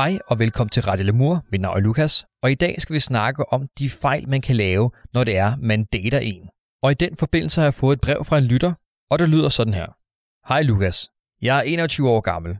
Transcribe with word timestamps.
Hej 0.00 0.18
og 0.26 0.38
velkommen 0.38 0.70
til 0.70 0.82
Radio 0.82 1.04
Lemur. 1.04 1.44
Mit 1.52 1.60
navn 1.60 1.76
er 1.76 1.80
Lukas, 1.80 2.26
og 2.42 2.50
i 2.50 2.54
dag 2.54 2.80
skal 2.80 2.94
vi 2.94 3.00
snakke 3.00 3.52
om 3.52 3.68
de 3.78 3.90
fejl, 3.90 4.28
man 4.28 4.40
kan 4.40 4.56
lave, 4.56 4.90
når 5.14 5.24
det 5.24 5.36
er, 5.36 5.56
man 5.56 5.84
dater 5.84 6.18
en. 6.18 6.48
Og 6.82 6.90
i 6.90 6.94
den 6.94 7.16
forbindelse 7.16 7.60
har 7.60 7.66
jeg 7.66 7.74
fået 7.74 7.96
et 7.96 8.00
brev 8.00 8.24
fra 8.24 8.38
en 8.38 8.44
lytter, 8.44 8.72
og 9.10 9.18
det 9.18 9.28
lyder 9.28 9.48
sådan 9.48 9.74
her. 9.74 9.86
Hej 10.48 10.62
Lukas, 10.62 11.08
jeg 11.42 11.58
er 11.58 11.62
21 11.62 12.08
år 12.08 12.20
gammel. 12.20 12.56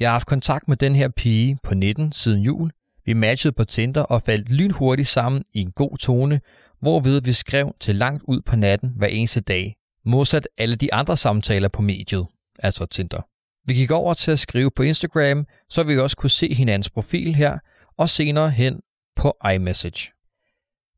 Jeg 0.00 0.08
har 0.08 0.12
haft 0.12 0.26
kontakt 0.26 0.68
med 0.68 0.76
den 0.76 0.94
her 0.94 1.08
pige 1.08 1.58
på 1.62 1.74
19 1.74 2.12
siden 2.12 2.42
jul. 2.42 2.70
Vi 3.04 3.12
matchede 3.12 3.52
på 3.52 3.64
Tinder 3.64 4.02
og 4.02 4.22
faldt 4.22 4.50
lynhurtigt 4.50 5.08
sammen 5.08 5.44
i 5.52 5.60
en 5.60 5.72
god 5.72 5.96
tone, 5.98 6.40
hvorved 6.80 7.22
vi 7.22 7.32
skrev 7.32 7.74
til 7.80 7.94
langt 7.94 8.22
ud 8.28 8.40
på 8.40 8.56
natten 8.56 8.92
hver 8.96 9.08
eneste 9.08 9.40
dag, 9.40 9.76
modsat 10.04 10.48
alle 10.58 10.76
de 10.76 10.94
andre 10.94 11.16
samtaler 11.16 11.68
på 11.68 11.82
mediet, 11.82 12.26
altså 12.58 12.86
Tinder. 12.86 13.20
Vi 13.66 13.74
gik 13.74 13.90
over 13.90 14.14
til 14.14 14.30
at 14.30 14.38
skrive 14.38 14.70
på 14.76 14.82
Instagram, 14.82 15.46
så 15.68 15.82
vi 15.82 15.98
også 15.98 16.16
kunne 16.16 16.30
se 16.30 16.54
hinandens 16.54 16.90
profil 16.90 17.34
her, 17.34 17.58
og 17.98 18.08
senere 18.08 18.50
hen 18.50 18.80
på 19.16 19.36
iMessage. 19.54 20.12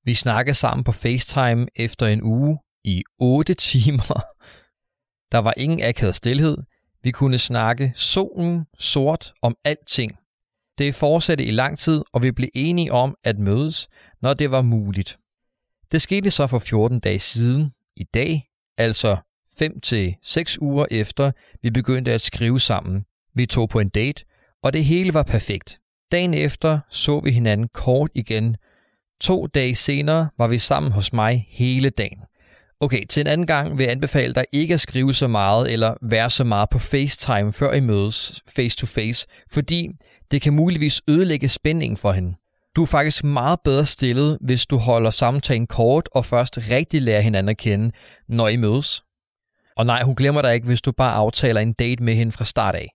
Vi 0.04 0.14
snakkede 0.14 0.54
sammen 0.54 0.84
på 0.84 0.92
FaceTime 0.92 1.66
efter 1.76 2.06
en 2.06 2.22
uge 2.22 2.58
i 2.84 3.02
8 3.18 3.54
timer. 3.72 4.22
Der 5.32 5.38
var 5.38 5.54
ingen 5.56 5.82
akavet 5.82 6.14
stillhed. 6.14 6.56
Vi 7.02 7.10
kunne 7.10 7.38
snakke 7.38 7.92
solen 7.94 8.66
sort 8.78 9.32
om 9.42 9.56
alting. 9.64 10.12
Det 10.78 10.94
fortsatte 10.94 11.44
i 11.44 11.50
lang 11.50 11.78
tid, 11.78 12.02
og 12.12 12.22
vi 12.22 12.32
blev 12.32 12.48
enige 12.54 12.92
om 12.92 13.16
at 13.24 13.38
mødes, 13.38 13.88
når 14.22 14.34
det 14.34 14.50
var 14.50 14.62
muligt. 14.62 15.18
Det 15.92 16.02
skete 16.02 16.30
så 16.30 16.46
for 16.46 16.58
14 16.58 17.00
dage 17.00 17.18
siden, 17.18 17.72
i 17.96 18.04
dag, 18.04 18.48
altså 18.78 19.16
5 19.58 19.80
til 19.80 20.16
6 20.22 20.58
uger 20.60 20.86
efter, 20.90 21.32
vi 21.62 21.70
begyndte 21.70 22.12
at 22.12 22.20
skrive 22.20 22.60
sammen. 22.60 23.04
Vi 23.34 23.46
tog 23.46 23.68
på 23.68 23.80
en 23.80 23.88
date, 23.88 24.24
og 24.62 24.72
det 24.72 24.84
hele 24.84 25.14
var 25.14 25.22
perfekt. 25.22 25.78
Dagen 26.12 26.34
efter 26.34 26.78
så 26.90 27.20
vi 27.20 27.30
hinanden 27.30 27.68
kort 27.74 28.10
igen. 28.14 28.56
To 29.20 29.46
dage 29.46 29.74
senere 29.74 30.28
var 30.38 30.46
vi 30.46 30.58
sammen 30.58 30.92
hos 30.92 31.12
mig 31.12 31.46
hele 31.50 31.90
dagen. 31.90 32.18
Okay, 32.80 33.06
til 33.06 33.20
en 33.20 33.26
anden 33.26 33.46
gang 33.46 33.78
vil 33.78 33.84
jeg 33.84 33.92
anbefale 33.92 34.34
dig 34.34 34.44
ikke 34.52 34.74
at 34.74 34.80
skrive 34.80 35.14
så 35.14 35.28
meget 35.28 35.72
eller 35.72 35.94
være 36.02 36.30
så 36.30 36.44
meget 36.44 36.70
på 36.70 36.78
FaceTime, 36.78 37.52
før 37.52 37.72
I 37.72 37.80
mødes 37.80 38.42
face 38.56 38.76
to 38.76 38.86
face, 38.86 39.26
fordi 39.50 39.88
det 40.30 40.42
kan 40.42 40.52
muligvis 40.52 41.02
ødelægge 41.08 41.48
spændingen 41.48 41.96
for 41.96 42.12
hende. 42.12 42.34
Du 42.76 42.82
er 42.82 42.86
faktisk 42.86 43.24
meget 43.24 43.60
bedre 43.64 43.84
stillet, 43.86 44.38
hvis 44.40 44.66
du 44.66 44.76
holder 44.76 45.10
samtalen 45.10 45.66
kort 45.66 46.08
og 46.12 46.24
først 46.24 46.58
rigtig 46.70 47.02
lærer 47.02 47.20
hinanden 47.20 47.48
at 47.48 47.56
kende, 47.56 47.90
når 48.28 48.48
I 48.48 48.56
mødes. 48.56 49.02
Og 49.76 49.86
nej, 49.86 50.02
hun 50.02 50.14
glemmer 50.14 50.42
dig 50.42 50.54
ikke, 50.54 50.66
hvis 50.66 50.82
du 50.82 50.92
bare 50.92 51.14
aftaler 51.14 51.60
en 51.60 51.72
date 51.72 52.02
med 52.02 52.14
hende 52.14 52.32
fra 52.32 52.44
start 52.44 52.74
af. 52.74 52.88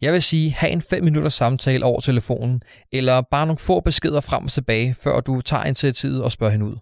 Jeg 0.00 0.12
vil 0.12 0.22
sige, 0.22 0.52
have 0.52 0.72
en 0.72 0.82
5 0.82 1.04
minutters 1.04 1.34
samtale 1.34 1.84
over 1.84 2.00
telefonen, 2.00 2.62
eller 2.92 3.22
bare 3.30 3.46
nogle 3.46 3.58
få 3.58 3.80
beskeder 3.80 4.20
frem 4.20 4.44
og 4.44 4.50
tilbage, 4.50 4.94
før 4.94 5.20
du 5.20 5.40
tager 5.40 5.64
initiativet 5.64 6.24
og 6.24 6.32
spørger 6.32 6.52
hende 6.52 6.66
ud. 6.66 6.76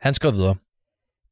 Han 0.00 0.14
skrev 0.14 0.32
videre. 0.32 0.56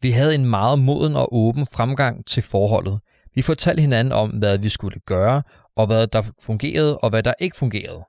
Vi 0.02 0.10
havde 0.10 0.34
en 0.34 0.44
meget 0.44 0.78
moden 0.78 1.16
og 1.16 1.34
åben 1.34 1.66
fremgang 1.66 2.26
til 2.26 2.42
forholdet. 2.42 3.00
Vi 3.34 3.42
fortalte 3.42 3.80
hinanden 3.80 4.12
om, 4.12 4.30
hvad 4.30 4.58
vi 4.58 4.68
skulle 4.68 5.00
gøre, 5.06 5.42
og 5.76 5.86
hvad 5.86 6.06
der 6.06 6.22
fungerede 6.42 6.98
og 6.98 7.10
hvad 7.10 7.22
der 7.22 7.34
ikke 7.40 7.56
fungerede. 7.56 8.04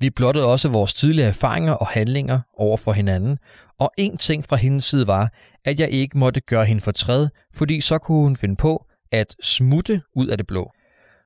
Vi 0.00 0.10
blottede 0.10 0.46
også 0.46 0.68
vores 0.68 0.94
tidligere 0.94 1.28
erfaringer 1.28 1.72
og 1.72 1.86
handlinger 1.86 2.40
over 2.56 2.76
for 2.76 2.92
hinanden, 2.92 3.38
og 3.78 3.90
en 3.98 4.16
ting 4.16 4.44
fra 4.44 4.56
hendes 4.56 4.84
side 4.84 5.06
var, 5.06 5.32
at 5.64 5.80
jeg 5.80 5.90
ikke 5.90 6.18
måtte 6.18 6.40
gøre 6.40 6.64
hende 6.64 6.82
fortræd, 6.82 7.28
fordi 7.54 7.80
så 7.80 7.98
kunne 7.98 8.22
hun 8.22 8.36
finde 8.36 8.56
på 8.56 8.86
at 9.12 9.36
smutte 9.42 10.02
ud 10.16 10.26
af 10.26 10.36
det 10.36 10.46
blå. 10.46 10.70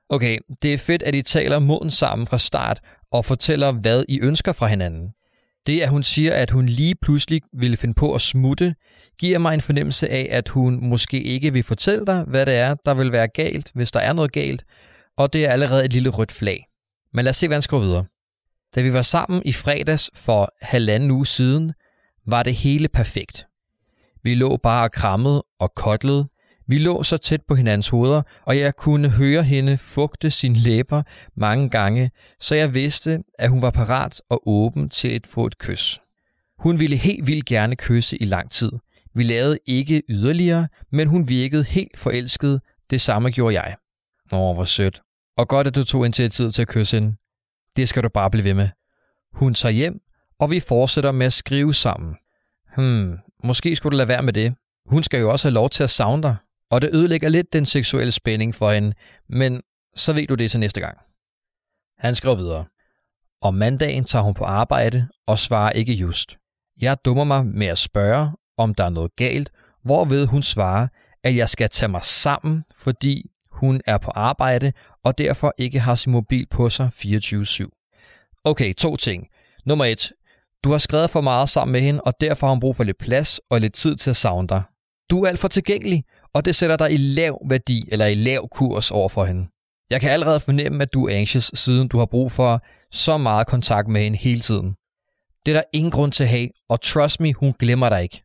Okay, 0.09 0.39
det 0.61 0.73
er 0.73 0.77
fedt, 0.77 1.03
at 1.03 1.15
I 1.15 1.21
taler 1.21 1.59
moden 1.59 1.91
sammen 1.91 2.27
fra 2.27 2.37
start 2.37 2.79
og 3.11 3.25
fortæller, 3.25 3.71
hvad 3.71 4.05
I 4.09 4.19
ønsker 4.19 4.53
fra 4.53 4.67
hinanden. 4.67 5.09
Det, 5.67 5.81
at 5.81 5.89
hun 5.89 6.03
siger, 6.03 6.33
at 6.33 6.51
hun 6.51 6.65
lige 6.65 6.95
pludselig 7.01 7.41
ville 7.53 7.77
finde 7.77 7.93
på 7.93 8.13
at 8.13 8.21
smutte, 8.21 8.75
giver 9.19 9.39
mig 9.39 9.53
en 9.53 9.61
fornemmelse 9.61 10.09
af, 10.09 10.27
at 10.31 10.49
hun 10.49 10.89
måske 10.89 11.23
ikke 11.23 11.53
vil 11.53 11.63
fortælle 11.63 12.05
dig, 12.05 12.23
hvad 12.27 12.45
det 12.45 12.55
er, 12.55 12.75
der 12.85 12.93
vil 12.93 13.11
være 13.11 13.27
galt, 13.27 13.71
hvis 13.75 13.91
der 13.91 13.99
er 13.99 14.13
noget 14.13 14.31
galt, 14.31 14.63
og 15.17 15.33
det 15.33 15.45
er 15.45 15.49
allerede 15.49 15.85
et 15.85 15.93
lille 15.93 16.09
rødt 16.09 16.31
flag. 16.31 16.65
Men 17.13 17.25
lad 17.25 17.29
os 17.29 17.37
se, 17.37 17.47
hvad 17.47 17.55
han 17.55 17.61
skriver 17.61 17.83
videre. 17.83 18.05
Da 18.75 18.81
vi 18.81 18.93
var 18.93 19.01
sammen 19.01 19.41
i 19.45 19.51
fredags 19.51 20.11
for 20.15 20.49
halvanden 20.61 21.11
uge 21.11 21.25
siden, 21.25 21.73
var 22.27 22.43
det 22.43 22.55
hele 22.55 22.87
perfekt. 22.87 23.47
Vi 24.23 24.35
lå 24.35 24.57
bare 24.57 24.83
og 24.83 24.91
krammede 24.91 25.43
og 25.59 25.75
kotlede. 25.75 26.27
Vi 26.67 26.77
lå 26.77 27.03
så 27.03 27.17
tæt 27.17 27.41
på 27.47 27.55
hinandens 27.55 27.89
hoveder, 27.89 28.21
og 28.43 28.57
jeg 28.57 28.75
kunne 28.75 29.09
høre 29.09 29.43
hende 29.43 29.77
fugte 29.77 30.31
sine 30.31 30.55
læber 30.55 31.03
mange 31.35 31.69
gange, 31.69 32.11
så 32.39 32.55
jeg 32.55 32.73
vidste, 32.73 33.23
at 33.39 33.49
hun 33.49 33.61
var 33.61 33.69
parat 33.71 34.21
og 34.29 34.47
åben 34.47 34.89
til 34.89 35.07
at 35.07 35.27
få 35.27 35.45
et 35.45 35.57
kys. 35.57 35.99
Hun 36.59 36.79
ville 36.79 36.97
helt 36.97 37.27
vildt 37.27 37.45
gerne 37.45 37.75
kysse 37.75 38.17
i 38.17 38.25
lang 38.25 38.51
tid. 38.51 38.71
Vi 39.15 39.23
lavede 39.23 39.57
ikke 39.65 40.01
yderligere, 40.09 40.67
men 40.91 41.07
hun 41.07 41.29
virkede 41.29 41.63
helt 41.63 41.99
forelsket. 41.99 42.61
Det 42.89 43.01
samme 43.01 43.31
gjorde 43.31 43.61
jeg. 43.61 43.75
Åh, 44.31 44.55
hvor 44.55 44.63
sødt. 44.63 45.01
Og 45.37 45.47
godt, 45.47 45.67
at 45.67 45.75
du 45.75 45.83
tog 45.83 46.05
initiativ 46.05 46.51
til 46.51 46.61
at 46.61 46.67
kysse 46.67 46.97
hende. 46.97 47.15
Det 47.75 47.89
skal 47.89 48.03
du 48.03 48.09
bare 48.09 48.31
blive 48.31 48.43
ved 48.43 48.53
med. 48.53 48.69
Hun 49.33 49.53
tager 49.53 49.73
hjem, 49.73 49.99
og 50.39 50.51
vi 50.51 50.59
fortsætter 50.59 51.11
med 51.11 51.25
at 51.25 51.33
skrive 51.33 51.73
sammen. 51.73 52.15
Hmm, 52.75 53.17
måske 53.43 53.75
skulle 53.75 53.91
du 53.91 53.97
lade 53.97 54.07
være 54.07 54.23
med 54.23 54.33
det. 54.33 54.55
Hun 54.85 55.03
skal 55.03 55.19
jo 55.19 55.31
også 55.31 55.47
have 55.47 55.53
lov 55.53 55.69
til 55.69 55.83
at 55.83 55.89
savne 55.89 56.23
dig, 56.23 56.35
og 56.71 56.81
det 56.81 56.89
ødelægger 56.93 57.29
lidt 57.29 57.53
den 57.53 57.65
seksuelle 57.65 58.11
spænding 58.11 58.55
for 58.55 58.71
hende, 58.71 58.93
men 59.29 59.61
så 59.95 60.13
ved 60.13 60.27
du 60.27 60.35
det 60.35 60.51
til 60.51 60.59
næste 60.59 60.81
gang. 60.81 60.97
Han 61.97 62.15
skrev 62.15 62.37
videre. 62.37 62.65
Om 63.41 63.53
mandagen 63.53 64.05
tager 64.05 64.23
hun 64.23 64.33
på 64.33 64.43
arbejde 64.43 65.07
og 65.27 65.39
svarer 65.39 65.71
ikke 65.71 65.93
just. 65.93 66.37
Jeg 66.81 66.97
dummer 67.05 67.23
mig 67.23 67.45
med 67.45 67.67
at 67.67 67.77
spørge, 67.77 68.31
om 68.57 68.75
der 68.75 68.83
er 68.83 68.89
noget 68.89 69.15
galt, 69.15 69.51
hvorved 69.83 70.25
hun 70.25 70.43
svarer, 70.43 70.87
at 71.23 71.35
jeg 71.35 71.49
skal 71.49 71.69
tage 71.69 71.89
mig 71.89 72.03
sammen, 72.03 72.63
fordi 72.75 73.31
hun 73.55 73.81
er 73.85 73.97
på 73.97 74.11
arbejde 74.11 74.73
og 75.03 75.17
derfor 75.17 75.53
ikke 75.57 75.79
har 75.79 75.95
sin 75.95 76.11
mobil 76.11 76.47
på 76.47 76.69
sig 76.69 76.89
24-7. 76.95 78.41
Okay, 78.43 78.73
to 78.73 78.95
ting. 78.95 79.27
Nummer 79.65 79.85
et. 79.85 80.11
Du 80.63 80.71
har 80.71 80.77
skrevet 80.77 81.09
for 81.09 81.21
meget 81.21 81.49
sammen 81.49 81.71
med 81.71 81.81
hende, 81.81 82.01
og 82.01 82.13
derfor 82.21 82.47
har 82.47 82.51
hun 82.51 82.59
brug 82.59 82.75
for 82.75 82.83
lidt 82.83 82.97
plads 82.97 83.39
og 83.49 83.61
lidt 83.61 83.73
tid 83.73 83.95
til 83.95 84.09
at 84.09 84.15
savne 84.15 84.47
dig. 84.47 84.63
Du 85.09 85.23
er 85.23 85.29
alt 85.29 85.39
for 85.39 85.47
tilgængelig, 85.47 86.03
og 86.33 86.45
det 86.45 86.55
sætter 86.55 86.77
dig 86.77 86.91
i 86.91 86.97
lav 86.97 87.41
værdi 87.49 87.89
eller 87.91 88.05
i 88.05 88.15
lav 88.15 88.47
kurs 88.51 88.91
over 88.91 89.09
for 89.09 89.25
hende. 89.25 89.47
Jeg 89.89 90.01
kan 90.01 90.11
allerede 90.11 90.39
fornemme, 90.39 90.81
at 90.81 90.93
du 90.93 91.07
er 91.07 91.15
anxious, 91.15 91.51
siden 91.53 91.87
du 91.87 91.97
har 91.97 92.05
brug 92.05 92.31
for 92.31 92.63
så 92.91 93.17
meget 93.17 93.47
kontakt 93.47 93.87
med 93.87 94.01
hende 94.01 94.17
hele 94.17 94.39
tiden. 94.39 94.75
Det 95.45 95.51
er 95.51 95.57
der 95.57 95.63
ingen 95.73 95.91
grund 95.91 96.11
til 96.11 96.23
at 96.23 96.29
have, 96.29 96.49
og 96.69 96.81
trust 96.81 97.21
me, 97.21 97.33
hun 97.33 97.53
glemmer 97.59 97.89
dig 97.89 98.03
ikke. 98.03 98.23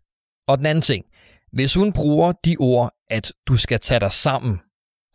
Og 0.48 0.58
den 0.58 0.66
anden 0.66 0.82
ting. 0.82 1.04
Hvis 1.52 1.74
hun 1.74 1.92
bruger 1.92 2.32
de 2.32 2.56
ord, 2.60 2.92
at 3.10 3.32
du 3.48 3.56
skal 3.56 3.80
tage 3.80 4.00
dig 4.00 4.12
sammen, 4.12 4.60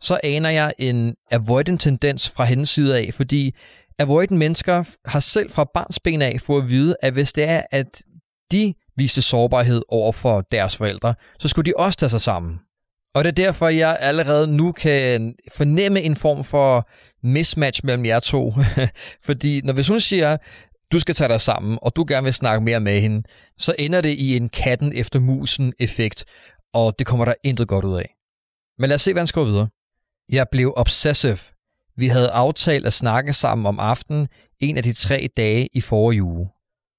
så 0.00 0.20
aner 0.24 0.50
jeg 0.50 0.72
en 0.78 1.14
avoidant 1.30 1.80
tendens 1.80 2.30
fra 2.30 2.44
hendes 2.44 2.68
side 2.68 2.98
af, 2.98 3.14
fordi 3.14 3.54
avoidant 3.98 4.38
mennesker 4.38 4.84
har 5.04 5.20
selv 5.20 5.50
fra 5.50 5.70
barns 5.74 6.00
ben 6.00 6.22
af 6.22 6.40
fået 6.40 6.62
at 6.62 6.70
vide, 6.70 6.96
at 7.02 7.12
hvis 7.12 7.32
det 7.32 7.44
er, 7.44 7.62
at 7.70 8.02
de 8.52 8.74
viste 8.96 9.22
sårbarhed 9.22 9.82
over 9.88 10.12
for 10.12 10.40
deres 10.40 10.76
forældre, 10.76 11.14
så 11.38 11.48
skulle 11.48 11.66
de 11.66 11.76
også 11.76 11.98
tage 11.98 12.10
sig 12.10 12.20
sammen. 12.20 12.58
Og 13.14 13.24
det 13.24 13.30
er 13.30 13.44
derfor, 13.44 13.68
jeg 13.68 13.96
allerede 14.00 14.56
nu 14.56 14.72
kan 14.72 15.34
fornemme 15.52 16.02
en 16.02 16.16
form 16.16 16.44
for 16.44 16.88
mismatch 17.22 17.80
mellem 17.84 18.04
jer 18.04 18.20
to. 18.20 18.54
Fordi 19.26 19.60
når 19.64 19.72
hvis 19.72 19.88
hun 19.88 20.00
siger, 20.00 20.36
du 20.92 20.98
skal 20.98 21.14
tage 21.14 21.28
dig 21.28 21.40
sammen, 21.40 21.78
og 21.82 21.96
du 21.96 22.04
gerne 22.08 22.24
vil 22.24 22.32
snakke 22.32 22.64
mere 22.64 22.80
med 22.80 23.00
hende, 23.00 23.22
så 23.58 23.74
ender 23.78 24.00
det 24.00 24.12
i 24.18 24.36
en 24.36 24.48
katten 24.48 24.92
efter 24.94 25.20
musen 25.20 25.72
effekt, 25.78 26.24
og 26.74 26.98
det 26.98 27.06
kommer 27.06 27.24
der 27.24 27.34
intet 27.44 27.68
godt 27.68 27.84
ud 27.84 27.98
af. 27.98 28.14
Men 28.78 28.88
lad 28.88 28.94
os 28.94 29.02
se, 29.02 29.12
hvad 29.12 29.20
han 29.20 29.26
skriver 29.26 29.46
videre. 29.46 29.68
Jeg 30.28 30.46
blev 30.52 30.72
obsessive. 30.76 31.38
Vi 31.96 32.08
havde 32.08 32.30
aftalt 32.30 32.86
at 32.86 32.92
snakke 32.92 33.32
sammen 33.32 33.66
om 33.66 33.80
aftenen 33.80 34.28
en 34.60 34.76
af 34.76 34.82
de 34.82 34.92
tre 34.92 35.28
dage 35.36 35.68
i 35.72 35.80
forrige 35.80 36.22
uge. 36.22 36.48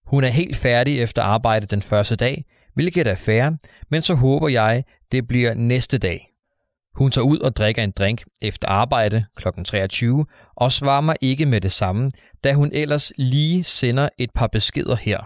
Hun 0.06 0.24
er 0.24 0.27
helt 0.27 0.56
færdig 0.56 1.01
efter 1.01 1.21
arbejde 1.21 1.65
den 1.65 1.81
første 1.81 2.15
dag, 2.15 2.45
hvilket 2.74 3.07
er 3.07 3.15
fair, 3.15 3.51
men 3.91 4.01
så 4.01 4.15
håber 4.15 4.47
jeg, 4.50 4.83
det 5.12 5.27
bliver 5.27 5.53
næste 5.53 5.97
dag. 5.97 6.33
Hun 6.95 7.12
tager 7.12 7.25
ud 7.25 7.39
og 7.39 7.56
drikker 7.56 7.83
en 7.83 7.91
drink 7.91 8.24
efter 8.41 8.68
arbejde 8.68 9.25
kl. 9.35 9.47
23 9.65 10.25
og 10.56 10.71
svarer 10.71 11.01
mig 11.01 11.15
ikke 11.21 11.45
med 11.45 11.62
det 11.62 11.71
samme, 11.71 12.12
da 12.44 12.53
hun 12.53 12.69
ellers 12.74 13.12
lige 13.18 13.63
sender 13.63 14.09
et 14.18 14.29
par 14.35 14.47
beskeder 14.47 14.95
her. 14.95 15.19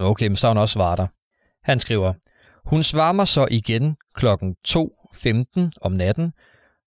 Okay, 0.00 0.26
men 0.26 0.36
så 0.36 0.48
hun 0.48 0.56
også 0.56 0.72
svaret 0.72 0.98
der. 0.98 1.06
Han 1.64 1.80
skriver, 1.80 2.12
hun 2.64 2.82
svarer 2.82 3.12
mig 3.12 3.28
så 3.28 3.46
igen 3.50 3.96
kl. 4.14 4.26
2.15 4.26 5.70
om 5.80 5.92
natten, 5.92 6.32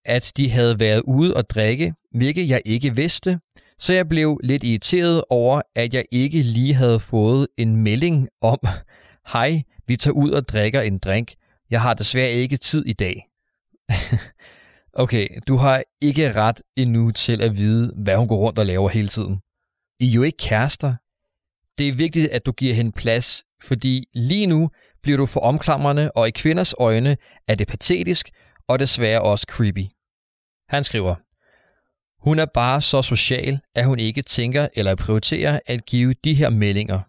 at 0.06 0.32
de 0.38 0.50
havde 0.50 0.80
været 0.80 1.02
ude 1.02 1.34
og 1.34 1.50
drikke, 1.50 1.94
hvilket 2.12 2.50
jeg 2.50 2.62
ikke 2.66 2.96
vidste, 2.96 3.40
så 3.80 3.94
jeg 3.94 4.10
blev 4.10 4.40
lidt 4.44 4.64
irriteret 4.64 5.24
over, 5.30 5.62
at 5.76 5.94
jeg 5.94 6.06
ikke 6.12 6.42
lige 6.42 6.74
havde 6.74 7.00
fået 7.00 7.48
en 7.58 7.76
melding 7.76 8.30
om, 8.42 8.60
hej, 9.34 9.64
vi 9.88 9.96
tager 9.98 10.16
ud 10.16 10.32
og 10.32 10.48
drikker 10.48 10.82
en 10.82 10.98
drink. 10.98 11.34
Jeg 11.70 11.82
har 11.82 11.94
desværre 11.94 12.32
ikke 12.32 12.58
tid 12.58 12.86
i 12.86 12.94
dag. 12.94 13.28
okay, 15.04 15.28
du 15.48 15.56
har 15.56 15.84
ikke 16.02 16.32
ret 16.32 16.62
endnu 16.76 17.12
til 17.12 17.42
at 17.42 17.58
vide, 17.58 17.94
hvad 18.04 18.16
hun 18.16 18.28
går 18.28 18.38
rundt 18.38 18.60
og 18.60 18.66
laver 18.66 18.90
hele 18.90 19.08
tiden. 19.08 19.40
I 20.00 20.08
er 20.08 20.12
jo 20.12 20.24
ikke 20.24 20.38
kærester. 20.38 20.96
Det 21.78 21.88
er 21.88 21.94
vigtigt, 21.94 22.32
at 22.32 22.46
du 22.46 22.52
giver 22.52 22.74
hende 22.74 22.92
plads, 22.92 23.44
fordi 23.64 24.06
lige 24.14 24.48
nu 24.48 24.70
bliver 25.04 25.18
du 25.18 25.26
for 25.26 25.40
omklamrende, 25.40 26.12
og 26.12 26.28
i 26.28 26.32
kvinders 26.32 26.74
øjne 26.80 27.18
er 27.48 27.56
det 27.56 27.68
patetisk 27.68 28.30
og 28.68 28.80
desværre 28.80 29.22
også 29.22 29.46
creepy. 29.50 29.86
Han 30.70 30.84
skriver, 30.84 31.16
hun 32.24 32.40
er 32.40 32.46
bare 32.46 32.82
så 32.82 33.02
social, 33.02 33.60
at 33.76 33.86
hun 33.86 34.00
ikke 34.00 34.22
tænker 34.22 34.68
eller 34.74 34.96
prioriterer 34.96 35.60
at 35.66 35.86
give 35.86 36.14
de 36.24 36.34
her 36.34 36.50
meldinger. 36.50 37.00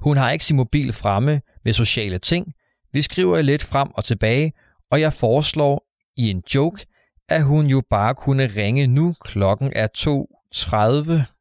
Hun 0.00 0.16
har 0.16 0.30
ikke 0.30 0.44
sin 0.44 0.56
mobil 0.56 0.92
fremme 0.92 1.42
med 1.64 1.72
sociale 1.72 2.18
ting. 2.18 2.52
Vi 2.92 3.02
skriver 3.02 3.42
lidt 3.42 3.64
frem 3.64 3.88
og 3.94 4.04
tilbage, 4.04 4.52
og 4.90 5.00
jeg 5.00 5.12
foreslår 5.12 5.86
i 6.16 6.30
en 6.30 6.42
joke, 6.54 6.86
at 7.28 7.44
hun 7.44 7.66
jo 7.66 7.82
bare 7.90 8.14
kunne 8.14 8.46
ringe 8.46 8.86
nu 8.86 9.14
klokken 9.20 9.72
er 9.74 9.88
2.30, 9.98 11.34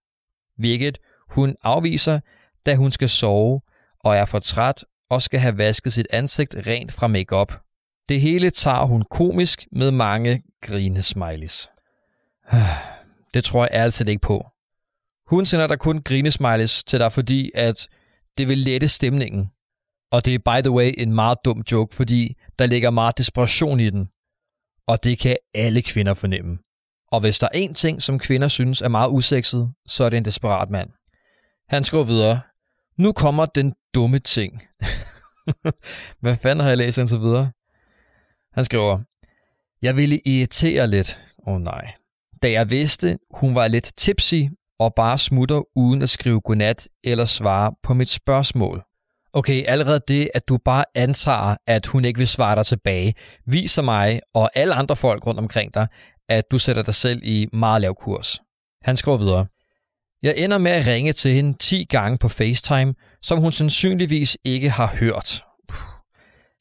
hvilket 0.58 0.98
hun 1.30 1.56
afviser, 1.64 2.20
da 2.66 2.76
hun 2.76 2.92
skal 2.92 3.10
sove 3.10 3.62
og 4.00 4.16
er 4.16 4.26
for 4.26 4.40
træt 4.40 4.86
og 5.10 5.22
skal 5.22 5.40
have 5.40 5.58
vasket 5.58 5.94
sit 5.94 6.08
ansigt 6.10 6.56
rent 6.68 6.92
fra 6.92 7.08
makeup. 7.08 7.62
Det 8.10 8.22
hele 8.22 8.50
tager 8.50 8.86
hun 8.86 9.04
komisk 9.12 9.68
med 9.72 9.92
mange 9.92 10.44
grinesmileys. 10.62 11.69
Det 13.34 13.44
tror 13.44 13.63
jeg 13.63 13.69
altid 13.72 14.07
ikke 14.07 14.22
på. 14.22 14.48
Hun 15.28 15.46
sender 15.46 15.68
der 15.68 15.75
kun 15.75 16.02
grinesmileys 16.04 16.84
til 16.84 17.00
dig, 17.00 17.12
fordi 17.12 17.52
at 17.56 17.88
det 18.38 18.48
vil 18.48 18.57
lette 18.57 18.88
stemningen. 18.88 19.52
Og 20.12 20.25
det 20.25 20.34
er 20.34 20.40
by 20.40 20.62
the 20.62 20.72
way 20.72 20.94
en 20.98 21.13
meget 21.13 21.38
dum 21.46 21.63
joke, 21.72 21.96
fordi 21.96 22.36
der 22.60 22.66
ligger 22.66 22.90
meget 22.90 23.18
desperation 23.18 23.80
i 23.80 23.90
den. 23.90 24.10
Og 24.88 25.04
det 25.04 25.19
kan 25.19 25.38
alle 25.54 25.81
kvinder 25.81 26.13
fornemme. 26.13 26.58
Og 27.12 27.19
hvis 27.19 27.40
der 27.40 27.48
er 27.54 27.68
én 27.68 27.74
ting, 27.74 28.01
som 28.01 28.19
kvinder 28.19 28.48
synes 28.48 28.81
er 28.81 28.88
meget 28.88 29.10
usekset, 29.10 29.74
så 29.88 30.04
er 30.04 30.10
det 30.10 30.18
en 30.18 30.25
desperat 30.25 30.69
mand. 30.69 30.90
Han 31.69 31.84
skriver 31.84 32.04
videre, 32.04 32.42
nu 32.98 33.12
kommer 33.12 33.46
den 33.46 33.74
dumme 33.94 34.19
ting. 34.19 34.62
Hvad 36.22 36.36
fanden 36.36 36.60
har 36.63 36.68
jeg 36.68 36.78
læst 36.78 36.98
indtil 36.98 37.19
videre? 37.19 37.51
Han 38.56 38.66
skriver, 38.66 39.00
jeg 39.81 39.98
ville 39.98 40.19
irritere 40.25 40.88
lidt. 40.88 41.19
Åh 41.48 41.54
oh, 41.54 41.62
nej. 41.62 41.94
Da 42.44 42.52
jeg 42.52 42.72
vidste, 42.72 43.18
hun 43.31 43.56
var 43.56 43.68
lidt 43.68 43.92
tipsy 43.98 44.42
og 44.80 44.94
bare 44.96 45.18
smutter 45.18 45.78
uden 45.78 46.02
at 46.02 46.10
skrive 46.10 46.42
godnat 46.42 46.90
eller 47.04 47.25
svare 47.25 47.74
på 47.84 47.94
mit 47.94 48.10
spørgsmål. 48.10 48.84
Okay, 49.34 49.63
allerede 49.68 50.00
det, 50.07 50.30
at 50.34 50.48
du 50.48 50.57
bare 50.57 50.86
antager, 50.96 51.56
at 51.68 51.86
hun 51.86 52.06
ikke 52.06 52.18
vil 52.18 52.28
svare 52.28 52.56
dig 52.56 52.66
tilbage, 52.66 53.13
viser 53.46 53.81
mig 53.81 54.22
og 54.34 54.50
alle 54.56 54.74
andre 54.74 54.96
folk 54.96 55.28
rundt 55.28 55.40
omkring 55.40 55.74
dig, 55.74 55.88
at 56.30 56.44
du 56.51 56.58
sætter 56.58 56.84
dig 56.84 56.94
selv 56.94 57.22
i 57.24 57.48
meget 57.54 57.81
lav 57.81 57.96
kurs. 57.96 58.40
Han 58.81 58.98
skriver 58.98 59.18
videre. 59.18 59.46
Jeg 60.24 60.34
ender 60.38 60.58
med 60.58 60.72
at 60.72 60.88
ringe 60.88 61.13
til 61.13 61.34
hende 61.34 61.58
10 61.58 61.84
gange 61.84 62.18
på 62.18 62.28
FaceTime, 62.28 62.94
som 63.22 63.40
hun 63.40 63.51
sandsynligvis 63.51 64.38
ikke 64.44 64.69
har 64.69 64.88
hørt. 64.88 65.44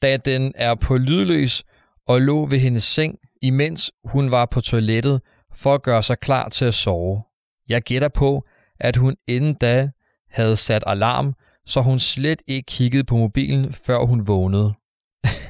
Da 0.01 0.17
den 0.17 0.53
er 0.55 0.75
på 0.75 0.97
lydløs 0.97 1.63
og 2.07 2.21
lå 2.21 2.45
ved 2.45 2.59
hendes 2.59 2.83
seng, 2.83 3.17
imens 3.41 3.91
hun 4.05 4.31
var 4.31 4.45
på 4.45 4.61
toilettet 4.61 5.21
for 5.53 5.73
at 5.73 5.83
gøre 5.83 6.03
sig 6.03 6.19
klar 6.19 6.49
til 6.49 6.65
at 6.65 6.73
sove. 6.73 7.23
Jeg 7.69 7.81
gætter 7.81 8.09
på, 8.09 8.45
at 8.79 8.95
hun 8.95 9.15
inden 9.27 9.53
da 9.53 9.89
havde 10.29 10.55
sat 10.55 10.83
alarm, 10.87 11.33
så 11.65 11.81
hun 11.81 11.99
slet 11.99 12.41
ikke 12.47 12.65
kiggede 12.65 13.03
på 13.03 13.17
mobilen, 13.17 13.73
før 13.73 14.05
hun 14.05 14.27
vågnede. 14.27 14.73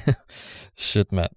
Shit, 0.78 1.12
mand. 1.12 1.32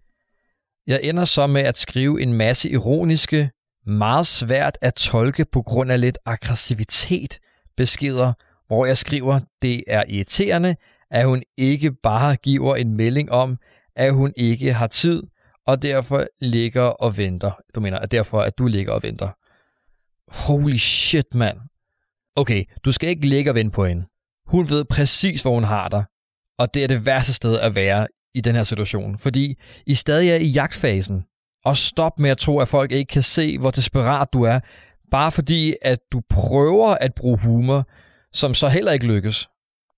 Jeg 0.87 1.01
ender 1.03 1.25
så 1.25 1.47
med 1.47 1.63
at 1.63 1.77
skrive 1.77 2.23
en 2.23 2.33
masse 2.33 2.71
ironiske, 2.71 3.51
meget 3.87 4.27
svært 4.27 4.79
at 4.81 4.95
tolke 4.95 5.45
på 5.45 5.63
grund 5.63 5.93
af 5.93 6.01
lidt 6.01 6.19
aggressivitet 6.27 7.39
beskeder, 7.77 8.33
hvor 8.67 8.87
jeg 8.87 8.99
skriver, 8.99 9.41
det 9.63 9.85
er 9.87 10.05
irriterende, 10.09 10.77
at 11.11 11.27
hun 11.27 11.43
ikke 11.57 11.93
bare 11.93 12.37
giver 12.37 12.77
en 12.77 12.95
melding 12.95 13.33
om, 13.33 13.59
at 13.99 14.15
hun 14.15 14.33
ikke 14.37 14.73
har 14.73 14.87
tid, 14.87 15.23
og 15.67 15.83
derfor 15.83 16.27
ligger 16.41 16.83
og 16.83 17.17
venter. 17.17 17.51
Du 17.75 17.81
mener, 17.81 17.99
at 17.99 18.11
derfor, 18.11 18.41
at 18.41 18.59
du 18.59 18.67
ligger 18.67 18.93
og 18.93 19.03
venter. 19.03 19.31
Holy 20.47 20.77
shit, 20.77 21.35
mand. 21.35 21.59
Okay, 22.37 22.65
du 22.85 22.93
skal 22.93 23.09
ikke 23.09 23.29
ligge 23.29 23.51
og 23.51 23.55
vente 23.55 23.75
på 23.75 23.85
hende. 23.85 24.07
Hun 24.47 24.71
ved 24.71 24.85
præcis, 24.85 25.43
hvor 25.43 25.55
hun 25.55 25.65
har 25.65 25.89
dig. 25.89 26.05
Og 26.59 26.75
det 26.75 26.85
er 26.85 26.89
det 26.89 27.07
værste 27.07 27.35
sted 27.35 27.59
at 27.59 27.75
være 27.75 28.07
i 28.35 28.41
den 28.41 28.55
her 28.55 28.65
situation, 28.65 29.19
fordi 29.19 29.55
I 29.87 29.95
stadig 29.95 30.31
er 30.31 30.37
i 30.37 30.47
jagtfasen. 30.47 31.25
Og 31.65 31.77
stop 31.77 32.19
med 32.19 32.31
at 32.31 32.39
tro, 32.39 32.59
at 32.59 32.69
folk 32.69 32.93
ikke 32.93 33.13
kan 33.13 33.23
se, 33.23 33.59
hvor 33.59 33.71
desperat 33.71 34.29
du 34.33 34.43
er, 34.43 34.61
bare 35.11 35.33
fordi, 35.33 35.75
at 35.83 35.99
du 36.13 36.23
prøver 36.31 36.95
at 36.95 37.15
bruge 37.15 37.39
humor, 37.39 37.89
som 38.33 38.55
så 38.55 38.69
heller 38.69 38.93
ikke 38.93 39.07
lykkes. 39.07 39.49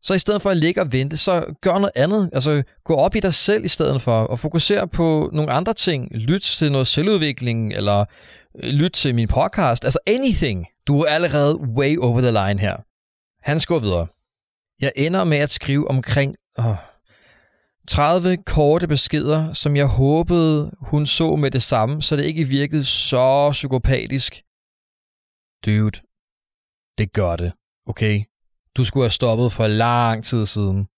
Så 0.03 0.15
i 0.15 0.19
stedet 0.19 0.43
for 0.43 0.51
at 0.51 0.57
ligge 0.57 0.81
og 0.81 0.93
vente, 0.93 1.17
så 1.17 1.55
gør 1.63 1.73
noget 1.73 1.91
andet. 1.95 2.31
Altså 2.33 2.63
gå 2.85 2.95
op 2.95 3.15
i 3.15 3.21
dig 3.21 3.35
selv 3.35 3.65
i 3.65 3.69
stedet 3.69 4.03
for, 4.03 4.21
og 4.23 4.39
fokusere 4.39 4.89
på 4.89 5.31
nogle 5.33 5.53
andre 5.53 5.75
ting. 5.75 6.09
Lyt 6.15 6.41
til 6.41 6.73
noget 6.73 6.87
selvudvikling, 6.87 7.73
eller 7.73 8.05
øh, 8.63 8.71
lyt 8.71 8.91
til 8.91 9.15
min 9.15 9.29
podcast. 9.29 9.85
Altså 9.85 9.99
anything. 10.07 10.67
Du 10.87 11.01
er 11.01 11.11
allerede 11.11 11.57
way 11.57 11.97
over 11.99 12.21
the 12.21 12.31
line 12.31 12.61
her. 12.61 12.77
Han 13.43 13.61
går 13.67 13.79
videre. 13.79 14.07
Jeg 14.81 14.93
ender 14.97 15.25
med 15.25 15.39
at 15.39 15.51
skrive 15.51 15.91
omkring 15.91 16.35
åh, 16.59 16.77
30 17.89 18.37
korte 18.37 18.89
beskeder, 18.89 19.53
som 19.53 19.77
jeg 19.77 19.87
håbede, 19.87 20.71
hun 20.81 21.07
så 21.07 21.37
med 21.37 21.51
det 21.51 21.63
samme, 21.63 22.03
så 22.03 22.17
det 22.17 22.25
ikke 22.25 22.45
virkede 22.45 22.85
så 22.85 23.49
psykopatisk. 23.53 24.43
Dude, 25.67 26.01
det 26.99 27.13
gør 27.13 27.37
det, 27.37 27.53
okay? 27.87 28.23
Du 28.77 28.85
skulle 28.85 29.05
have 29.05 29.11
stoppet 29.11 29.53
for 29.53 29.67
lang 29.67 30.25
tid 30.25 30.47
siden. 30.47 30.89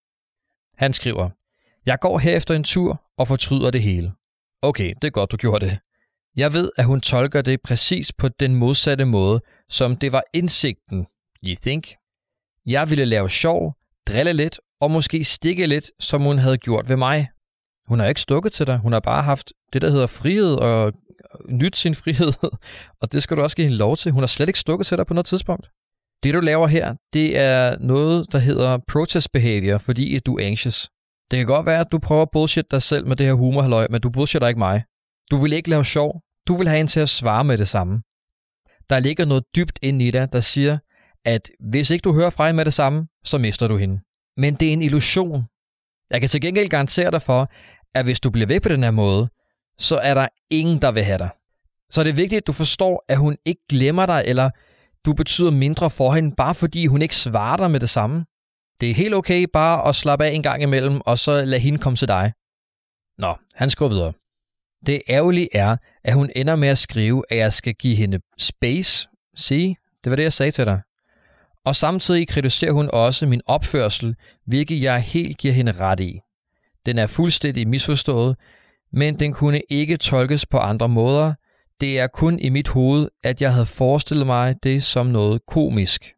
Han 0.77 0.93
skriver, 0.93 1.31
Jeg 1.87 1.99
går 2.01 2.19
herefter 2.19 2.55
en 2.55 2.65
tur 2.65 3.03
og 3.19 3.29
fortryder 3.29 3.71
det 3.71 3.83
hele. 3.83 4.13
Okay, 4.63 4.95
det 5.03 5.07
er 5.09 5.11
godt, 5.11 5.33
du 5.33 5.37
gjorde 5.37 5.67
det. 5.67 5.79
Jeg 6.37 6.53
ved, 6.53 6.71
at 6.77 6.85
hun 6.85 7.01
tolker 7.01 7.43
det 7.43 7.61
præcis 7.65 8.13
på 8.13 8.29
den 8.29 8.55
modsatte 8.55 9.05
måde, 9.05 9.41
som 9.69 9.97
det 9.97 10.13
var 10.13 10.23
indsigten. 10.35 11.07
You 11.47 11.57
think? 11.63 11.95
Jeg 12.67 12.91
ville 12.91 13.05
lave 13.05 13.31
sjov, 13.31 13.75
drille 14.09 14.33
lidt 14.33 14.61
og 14.81 14.91
måske 14.91 15.25
stikke 15.25 15.67
lidt, 15.67 15.91
som 16.01 16.23
hun 16.23 16.39
havde 16.39 16.59
gjort 16.59 16.89
ved 16.89 16.97
mig. 16.97 17.29
Hun 17.89 18.01
har 18.01 18.07
ikke 18.07 18.21
stukket 18.21 18.53
til 18.53 18.67
dig. 18.67 18.79
Hun 18.79 18.93
har 18.93 19.01
bare 19.01 19.23
haft 19.23 19.53
det, 19.73 19.83
der 19.83 19.91
hedder 19.91 20.07
frihed 20.07 20.55
og 20.55 20.93
nyt 21.49 21.77
sin 21.77 21.95
frihed. 21.95 22.33
og 23.01 23.13
det 23.13 23.23
skal 23.23 23.37
du 23.37 23.43
også 23.43 23.57
give 23.57 23.65
hende 23.65 23.79
lov 23.79 23.97
til. 23.97 24.13
Hun 24.13 24.23
har 24.23 24.27
slet 24.27 24.49
ikke 24.49 24.59
stukket 24.59 24.87
til 24.87 24.99
dig 24.99 25.07
på 25.07 25.15
noget 25.15 25.27
tidspunkt. 25.27 25.69
Det, 26.23 26.35
du 26.35 26.41
laver 26.41 26.67
her, 26.67 26.95
det 27.13 27.39
er 27.39 27.77
noget, 27.81 28.33
der 28.33 28.39
hedder 28.39 28.79
protest 28.89 29.33
behavior, 29.33 29.79
fordi 29.79 30.19
du 30.19 30.39
er 30.39 30.47
anxious. 30.47 30.91
Det 31.31 31.37
kan 31.37 31.47
godt 31.47 31.67
være, 31.67 31.81
at 31.81 31.93
du 31.93 31.99
prøver 31.99 32.23
at 32.23 32.29
bullshit 32.33 32.71
dig 32.71 32.83
selv 32.83 33.07
med 33.07 33.17
det 33.17 33.27
her 33.27 33.33
humorhalløj, 33.33 33.87
men 33.91 34.01
du 34.01 34.11
bullshitter 34.11 34.49
ikke 34.49 34.59
mig. 34.59 34.85
Du 35.31 35.37
vil 35.37 35.53
ikke 35.53 35.71
lave 35.71 35.85
sjov. 35.85 36.21
Du 36.49 36.55
vil 36.55 36.69
have 36.69 36.81
en 36.81 36.87
til 36.87 37.01
at 37.01 37.09
svare 37.09 37.45
med 37.45 37.59
det 37.59 37.69
samme. 37.69 38.03
Der 38.91 38.99
ligger 38.99 39.25
noget 39.25 39.45
dybt 39.57 39.79
ind 39.83 40.03
i 40.03 40.11
dig, 40.11 40.33
der 40.33 40.41
siger, 40.41 40.79
at 41.25 41.51
hvis 41.71 41.91
ikke 41.91 42.03
du 42.03 42.15
hører 42.15 42.31
fra 42.31 42.47
hende 42.47 42.57
med 42.57 42.65
det 42.65 42.75
samme, 42.75 43.07
så 43.25 43.39
mister 43.39 43.69
du 43.69 43.77
hende. 43.77 44.01
Men 44.37 44.55
det 44.55 44.69
er 44.69 44.73
en 44.73 44.83
illusion. 44.83 45.45
Jeg 46.11 46.21
kan 46.21 46.29
til 46.29 46.41
gengæld 46.41 46.69
garantere 46.69 47.11
dig 47.11 47.23
for, 47.23 47.51
at 47.95 48.05
hvis 48.05 48.21
du 48.21 48.31
bliver 48.31 48.47
ved 48.47 48.61
på 48.61 48.69
den 48.69 48.83
her 48.83 48.91
måde, 48.91 49.29
så 49.79 49.97
er 49.97 50.15
der 50.15 50.29
ingen, 50.51 50.83
der 50.83 50.93
vil 50.93 51.05
have 51.05 51.19
dig. 51.19 51.31
Så 51.91 52.05
det 52.05 52.11
er 52.11 52.15
vigtigt, 52.15 52.41
at 52.41 52.47
du 52.47 52.53
forstår, 52.53 53.05
at 53.09 53.19
hun 53.19 53.37
ikke 53.45 53.61
glemmer 53.69 54.07
dig, 54.07 54.23
eller 54.27 54.51
du 55.07 55.13
betyder 55.13 55.51
mindre 55.51 55.91
for 55.91 56.15
hende, 56.15 56.35
bare 56.37 56.55
fordi 56.55 56.87
hun 56.87 57.03
ikke 57.03 57.17
svarer 57.17 57.57
dig 57.57 57.71
med 57.71 57.81
det 57.81 57.91
samme. 57.91 58.25
Det 58.81 58.91
er 58.91 58.95
helt 58.95 59.15
okay 59.15 59.47
bare 59.53 59.89
at 59.89 59.95
slappe 59.95 60.25
af 60.25 60.31
en 60.31 60.43
gang 60.43 60.63
imellem, 60.63 61.01
og 61.01 61.19
så 61.19 61.45
lade 61.45 61.61
hende 61.61 61.79
komme 61.79 61.97
til 61.97 62.09
dig. 62.09 62.33
Nå, 63.19 63.35
han 63.55 63.71
skriver 63.71 63.91
videre. 63.91 64.13
Det 64.87 65.03
ærgerlige 65.09 65.49
er, 65.53 65.77
at 66.05 66.15
hun 66.15 66.31
ender 66.37 66.57
med 66.57 66.69
at 66.69 66.79
skrive, 66.79 67.25
at 67.31 67.37
jeg 67.37 67.53
skal 67.53 67.75
give 67.75 67.97
hende 67.97 68.19
space. 68.39 69.09
Se, 69.37 69.77
det 70.05 70.11
var 70.11 70.17
det, 70.17 70.23
jeg 70.23 70.33
sagde 70.33 70.51
til 70.51 70.67
dig. 70.67 70.81
Og 71.65 71.77
samtidig 71.77 72.29
kritiserer 72.29 72.73
hun 72.73 72.91
også 72.93 73.27
min 73.27 73.41
opførsel, 73.47 74.17
hvilket 74.47 74.83
jeg 74.83 75.01
helt 75.01 75.39
giver 75.39 75.55
hende 75.55 75.73
ret 75.73 76.01
i. 76.01 76.21
Den 76.87 76.99
er 76.99 77.07
fuldstændig 77.07 77.69
misforstået, 77.69 78.37
men 78.93 79.21
den 79.21 79.33
kunne 79.33 79.63
ikke 79.71 79.97
tolkes 79.97 80.47
på 80.47 80.59
andre 80.59 80.89
måder. 80.89 81.35
Det 81.83 81.99
er 81.99 82.07
kun 82.07 82.39
i 82.39 82.49
mit 82.49 82.69
hoved, 82.69 83.09
at 83.25 83.43
jeg 83.43 83.53
havde 83.53 83.67
forestillet 83.67 84.27
mig 84.27 84.63
det 84.63 84.83
som 84.83 85.07
noget 85.07 85.47
komisk. 85.47 86.13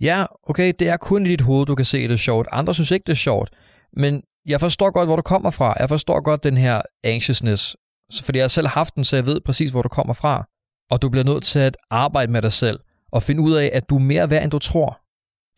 Ja, 0.00 0.26
okay, 0.42 0.72
det 0.78 0.88
er 0.88 0.96
kun 0.96 1.26
i 1.26 1.28
dit 1.28 1.40
hoved, 1.40 1.66
du 1.66 1.74
kan 1.74 1.84
se 1.84 2.08
det 2.08 2.20
sjovt. 2.20 2.48
Andre 2.52 2.74
synes 2.74 2.90
ikke, 2.90 3.04
det 3.04 3.12
er 3.12 3.16
sjovt. 3.16 3.50
Men 3.92 4.22
jeg 4.46 4.60
forstår 4.60 4.90
godt, 4.90 5.08
hvor 5.08 5.16
du 5.16 5.22
kommer 5.22 5.50
fra. 5.50 5.76
Jeg 5.78 5.88
forstår 5.88 6.20
godt 6.20 6.44
den 6.44 6.56
her 6.56 6.82
anxiousness. 7.04 7.76
Fordi 8.22 8.38
jeg 8.38 8.42
har 8.42 8.48
selv 8.48 8.66
haft 8.66 8.94
den, 8.94 9.04
så 9.04 9.16
jeg 9.16 9.26
ved 9.26 9.40
præcis, 9.40 9.70
hvor 9.70 9.82
du 9.82 9.88
kommer 9.88 10.14
fra. 10.14 10.48
Og 10.90 11.02
du 11.02 11.08
bliver 11.08 11.24
nødt 11.24 11.44
til 11.44 11.58
at 11.58 11.76
arbejde 11.90 12.32
med 12.32 12.42
dig 12.42 12.52
selv 12.52 12.80
og 13.12 13.22
finde 13.22 13.42
ud 13.42 13.52
af, 13.52 13.70
at 13.72 13.90
du 13.90 13.96
er 13.96 14.00
mere 14.00 14.30
værd, 14.30 14.42
end 14.42 14.50
du 14.50 14.58
tror. 14.58 15.00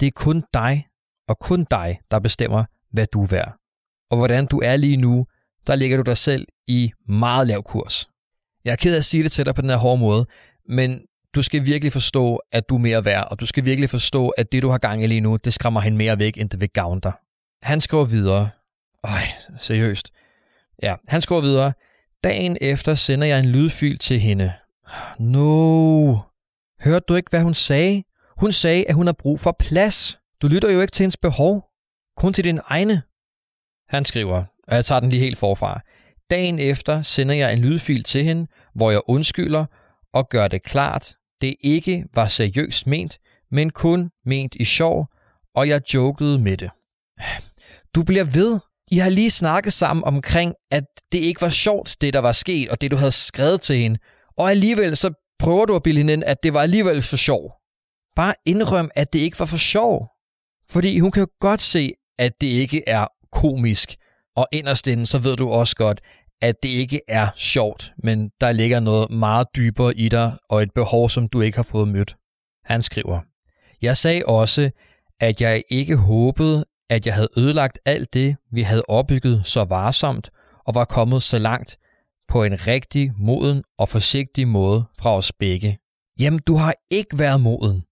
Det 0.01 0.07
er 0.07 0.13
kun 0.17 0.45
dig, 0.55 0.87
og 1.29 1.39
kun 1.39 1.67
dig, 1.71 2.01
der 2.11 2.19
bestemmer, 2.19 2.65
hvad 2.93 3.07
du 3.07 3.23
er 3.23 3.27
værd. 3.27 3.57
Og 4.11 4.17
hvordan 4.17 4.47
du 4.47 4.61
er 4.61 4.77
lige 4.77 4.97
nu, 4.97 5.27
der 5.67 5.75
ligger 5.75 5.97
du 5.97 6.03
dig 6.03 6.17
selv 6.17 6.47
i 6.67 6.93
meget 7.09 7.47
lav 7.47 7.63
kurs. 7.63 8.09
Jeg 8.65 8.73
er 8.73 8.77
ked 8.77 8.93
af 8.93 8.97
at 8.97 9.05
sige 9.05 9.23
det 9.23 9.33
til 9.33 9.45
dig 9.45 9.55
på 9.55 9.63
den 9.63 9.71
her 9.71 9.77
hårde 9.77 10.01
måde, 10.01 10.27
men 10.69 11.01
du 11.35 11.43
skal 11.43 11.67
virkelig 11.67 11.93
forstå, 11.93 12.37
at 12.53 12.69
du 12.69 12.75
er 12.75 12.79
mere 12.79 13.05
værd, 13.05 13.29
og 13.31 13.41
du 13.41 13.47
skal 13.47 13.65
virkelig 13.65 13.91
forstå, 13.91 14.29
at 14.29 14.53
det, 14.53 14.63
du 14.63 14.69
har 14.69 14.79
gang 14.79 15.05
i 15.05 15.07
lige 15.07 15.21
nu, 15.21 15.37
det 15.37 15.53
skræmmer 15.53 15.81
hende 15.81 15.99
mere 15.99 16.19
væk, 16.19 16.39
end 16.39 16.51
det 16.51 16.61
vil 16.61 16.69
gavne 16.71 17.01
dig. 17.01 17.13
Han 17.63 17.81
skriver 17.81 18.05
videre. 18.05 18.51
Øj, 19.05 19.21
seriøst. 19.59 20.11
Ja, 20.83 20.95
han 21.09 21.21
skriver 21.21 21.41
videre. 21.41 21.73
Dagen 22.25 22.57
efter 22.61 22.95
sender 22.95 23.27
jeg 23.27 23.39
en 23.39 23.45
lydfil 23.45 23.99
til 23.99 24.21
hende. 24.21 24.53
No. 25.19 26.17
Hørte 26.85 27.05
du 27.09 27.15
ikke, 27.15 27.31
hvad 27.31 27.43
hun 27.43 27.55
sagde? 27.55 28.05
Hun 28.41 28.53
sagde, 28.53 28.89
at 28.89 28.95
hun 28.95 29.07
har 29.07 29.13
brug 29.13 29.41
for 29.41 29.57
plads. 29.59 30.19
Du 30.43 30.49
lytter 30.49 30.71
jo 30.71 30.81
ikke 30.81 30.91
til 30.91 31.05
hendes 31.05 31.17
behov. 31.17 31.65
Kun 32.17 32.33
til 32.33 32.45
din 32.45 32.61
egne. 32.65 33.03
Han 33.89 34.05
skriver, 34.05 34.45
og 34.69 34.77
jeg 34.77 34.85
tager 34.85 35.01
den 35.01 35.09
lige 35.11 35.21
helt 35.21 35.39
forfra. 35.39 35.81
Dagen 36.31 36.59
efter 36.59 37.03
sender 37.03 37.35
jeg 37.35 37.53
en 37.53 37.59
lydfil 37.59 38.03
til 38.03 38.25
hende, 38.25 38.47
hvor 38.75 38.91
jeg 38.91 39.01
undskylder 39.09 39.67
og 40.15 40.29
gør 40.29 40.49
det 40.49 40.63
klart, 40.63 41.17
det 41.41 41.57
ikke 41.61 42.05
var 42.15 42.27
seriøst 42.27 42.87
ment, 42.87 43.19
men 43.51 43.71
kun 43.71 44.11
ment 44.27 44.55
i 44.55 44.65
sjov, 44.65 45.07
og 45.55 45.69
jeg 45.69 45.95
jokede 45.95 46.39
med 46.39 46.57
det. 46.57 46.71
Du 47.95 48.05
bliver 48.05 48.25
ved. 48.25 48.61
I 48.91 48.99
har 48.99 49.11
lige 49.11 49.31
snakket 49.31 49.73
sammen 49.73 50.05
omkring, 50.05 50.55
at 50.71 50.85
det 51.13 51.19
ikke 51.19 51.41
var 51.41 51.49
sjovt, 51.49 51.97
det 52.01 52.15
der 52.15 52.21
var 52.21 52.33
sket, 52.33 52.69
og 52.69 52.81
det 52.81 52.91
du 52.91 52.97
havde 52.97 53.13
skrevet 53.13 53.61
til 53.61 53.77
hende. 53.77 53.99
Og 54.37 54.51
alligevel 54.51 54.97
så 54.97 55.13
prøver 55.39 55.65
du 55.65 55.75
at 55.75 55.83
bilde 55.83 55.99
hende 55.99 56.13
ind, 56.13 56.25
at 56.25 56.43
det 56.43 56.55
var 56.55 56.61
alligevel 56.63 57.03
for 57.03 57.17
sjov. 57.17 57.53
Bare 58.17 58.35
indrøm, 58.47 58.91
at 58.95 59.13
det 59.13 59.19
ikke 59.19 59.39
var 59.39 59.47
for 59.47 59.57
sjov. 59.57 60.09
Fordi 60.69 60.99
hun 60.99 61.11
kan 61.11 61.21
jo 61.21 61.29
godt 61.41 61.61
se, 61.61 61.93
at 62.19 62.33
det 62.41 62.47
ikke 62.47 62.89
er 62.89 63.07
komisk. 63.33 63.97
Og 64.37 64.47
inderst 64.53 64.87
inden, 64.87 65.07
så 65.07 65.19
ved 65.19 65.37
du 65.37 65.51
også 65.51 65.77
godt, 65.77 66.01
at 66.43 66.63
det 66.63 66.69
ikke 66.69 67.01
er 67.09 67.29
sjovt, 67.37 67.93
men 67.99 68.31
der 68.41 68.53
ligger 68.53 68.81
noget 68.81 69.11
meget 69.11 69.47
dybere 69.57 69.97
i 69.97 70.09
dig, 70.09 70.33
og 70.49 70.63
et 70.63 70.71
behov, 70.75 71.09
som 71.09 71.29
du 71.29 71.41
ikke 71.41 71.59
har 71.59 71.63
fået 71.63 71.89
mødt. 71.89 72.17
Han 72.65 72.83
skriver, 72.83 73.21
Jeg 73.83 73.97
sagde 73.97 74.23
også, 74.27 74.71
at 75.21 75.41
jeg 75.41 75.63
ikke 75.71 75.97
håbede, 75.97 76.65
at 76.91 77.07
jeg 77.07 77.15
havde 77.15 77.29
ødelagt 77.37 77.79
alt 77.85 78.15
det, 78.15 78.37
vi 78.53 78.63
havde 78.63 78.83
opbygget 78.89 79.43
så 79.45 79.65
varsomt, 79.65 80.31
og 80.67 80.75
var 80.75 80.85
kommet 80.85 81.23
så 81.23 81.39
langt 81.39 81.79
på 82.29 82.45
en 82.45 82.67
rigtig, 82.67 83.13
moden 83.19 83.65
og 83.79 83.89
forsigtig 83.89 84.49
måde 84.49 84.85
fra 84.99 85.17
os 85.17 85.33
begge. 85.33 85.79
Jamen, 86.21 86.41
du 86.47 86.57
har 86.57 86.75
ikke 86.91 87.19
været 87.19 87.41
moden. 87.41 87.85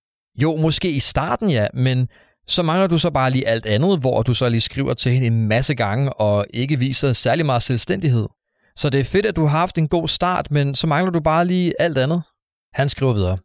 Jo, 0.42 0.56
måske 0.56 0.90
i 0.90 0.99
starten 0.99 1.50
ja, 1.50 1.66
men 1.75 2.08
så 2.46 2.62
mangler 2.62 2.87
du 2.87 2.99
så 2.99 3.11
bare 3.11 3.30
lige 3.30 3.49
alt 3.49 3.66
andet, 3.66 4.00
hvor 4.00 4.22
du 4.22 4.34
så 4.34 4.49
lige 4.49 4.61
skriver 4.61 4.94
til 4.94 5.12
hende 5.12 5.26
en 5.26 5.49
masse 5.49 5.75
gange 5.75 6.12
og 6.12 6.46
ikke 6.54 6.78
viser 6.78 7.12
særlig 7.12 7.46
meget 7.46 7.62
selvstændighed. 7.62 8.28
Så 8.76 8.90
det 8.90 9.00
er 9.00 9.04
fedt, 9.04 9.26
at 9.26 9.37
du 9.37 9.40
har 9.44 9.58
haft 9.58 9.78
en 9.78 9.88
god 9.88 10.08
start, 10.08 10.50
men 10.50 10.75
så 10.75 10.87
mangler 10.87 11.11
du 11.11 11.20
bare 11.20 11.44
lige 11.44 11.80
alt 11.80 11.99
andet. 11.99 12.22
Han 12.75 12.88
skriver 12.88 13.12
videre. 13.12 13.38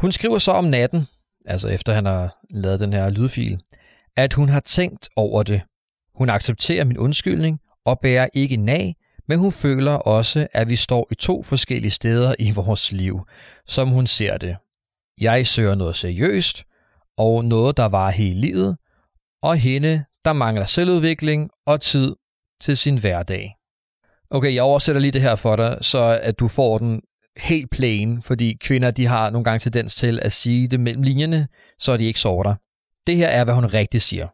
Hun 0.00 0.12
skriver 0.12 0.38
så 0.38 0.52
om 0.52 0.64
natten, 0.64 1.08
altså 1.46 1.68
efter 1.68 1.94
han 1.94 2.06
har 2.06 2.36
lavet 2.50 2.80
den 2.80 2.92
her 2.92 3.10
lydfil, 3.10 3.60
at 4.16 4.32
hun 4.32 4.48
har 4.48 4.60
tænkt 4.60 5.08
over 5.16 5.42
det. 5.42 5.62
Hun 6.14 6.30
accepterer 6.30 6.84
min 6.84 6.98
undskyldning 6.98 7.60
og 7.84 8.00
bærer 8.00 8.28
ikke 8.34 8.56
nag, 8.56 8.94
men 9.28 9.38
hun 9.38 9.52
føler 9.52 9.92
også, 9.92 10.46
at 10.52 10.68
vi 10.68 10.76
står 10.76 11.08
i 11.10 11.14
to 11.14 11.42
forskellige 11.42 11.90
steder 11.90 12.34
i 12.38 12.50
vores 12.50 12.92
liv, 12.92 13.20
som 13.66 13.88
hun 13.88 14.06
ser 14.06 14.36
det. 14.36 14.56
Jeg 15.20 15.46
søger 15.46 15.74
noget 15.74 15.96
seriøst, 15.96 16.64
og 17.18 17.44
noget, 17.44 17.76
der 17.76 17.84
var 17.84 18.10
hele 18.10 18.40
livet, 18.40 18.76
og 19.42 19.56
hende, 19.56 20.04
der 20.24 20.32
mangler 20.32 20.64
selvudvikling 20.64 21.50
og 21.66 21.80
tid 21.80 22.16
til 22.60 22.76
sin 22.76 22.98
hverdag. 22.98 23.54
Okay, 24.30 24.54
jeg 24.54 24.62
oversætter 24.62 25.00
lige 25.00 25.12
det 25.12 25.22
her 25.22 25.34
for 25.34 25.56
dig, 25.56 25.78
så 25.80 26.20
at 26.22 26.38
du 26.38 26.48
får 26.48 26.78
den 26.78 27.02
helt 27.36 27.70
plain, 27.70 28.22
fordi 28.22 28.56
kvinder 28.60 28.90
de 28.90 29.06
har 29.06 29.30
nogle 29.30 29.44
gange 29.44 29.58
tendens 29.58 29.94
til 29.94 30.20
at 30.22 30.32
sige 30.32 30.68
det 30.68 30.80
mellem 30.80 31.02
linjerne, 31.02 31.48
så 31.78 31.96
de 31.96 32.04
ikke 32.04 32.20
sover 32.20 32.42
dig. 32.42 32.56
Det 33.06 33.16
her 33.16 33.28
er, 33.28 33.44
hvad 33.44 33.54
hun 33.54 33.66
rigtig 33.66 34.02
siger. 34.02 34.28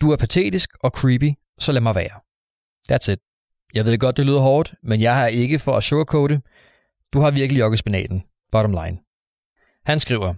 Du 0.00 0.12
er 0.12 0.16
patetisk 0.16 0.70
og 0.82 0.90
creepy, 0.90 1.32
så 1.58 1.72
lad 1.72 1.80
mig 1.80 1.94
være. 1.94 2.20
That's 2.92 3.12
it. 3.12 3.18
Jeg 3.74 3.84
ved 3.84 3.98
godt, 3.98 4.16
det 4.16 4.26
lyder 4.26 4.40
hårdt, 4.40 4.74
men 4.82 5.00
jeg 5.00 5.16
har 5.16 5.26
ikke 5.26 5.58
for 5.58 5.72
at 5.72 5.82
sugarcoate. 5.82 6.40
Du 7.12 7.20
har 7.20 7.30
virkelig 7.30 7.60
jokket 7.60 7.78
spinaten. 7.78 8.22
Bottom 8.52 8.70
line. 8.70 8.98
Han 9.84 10.00
skriver, 10.00 10.34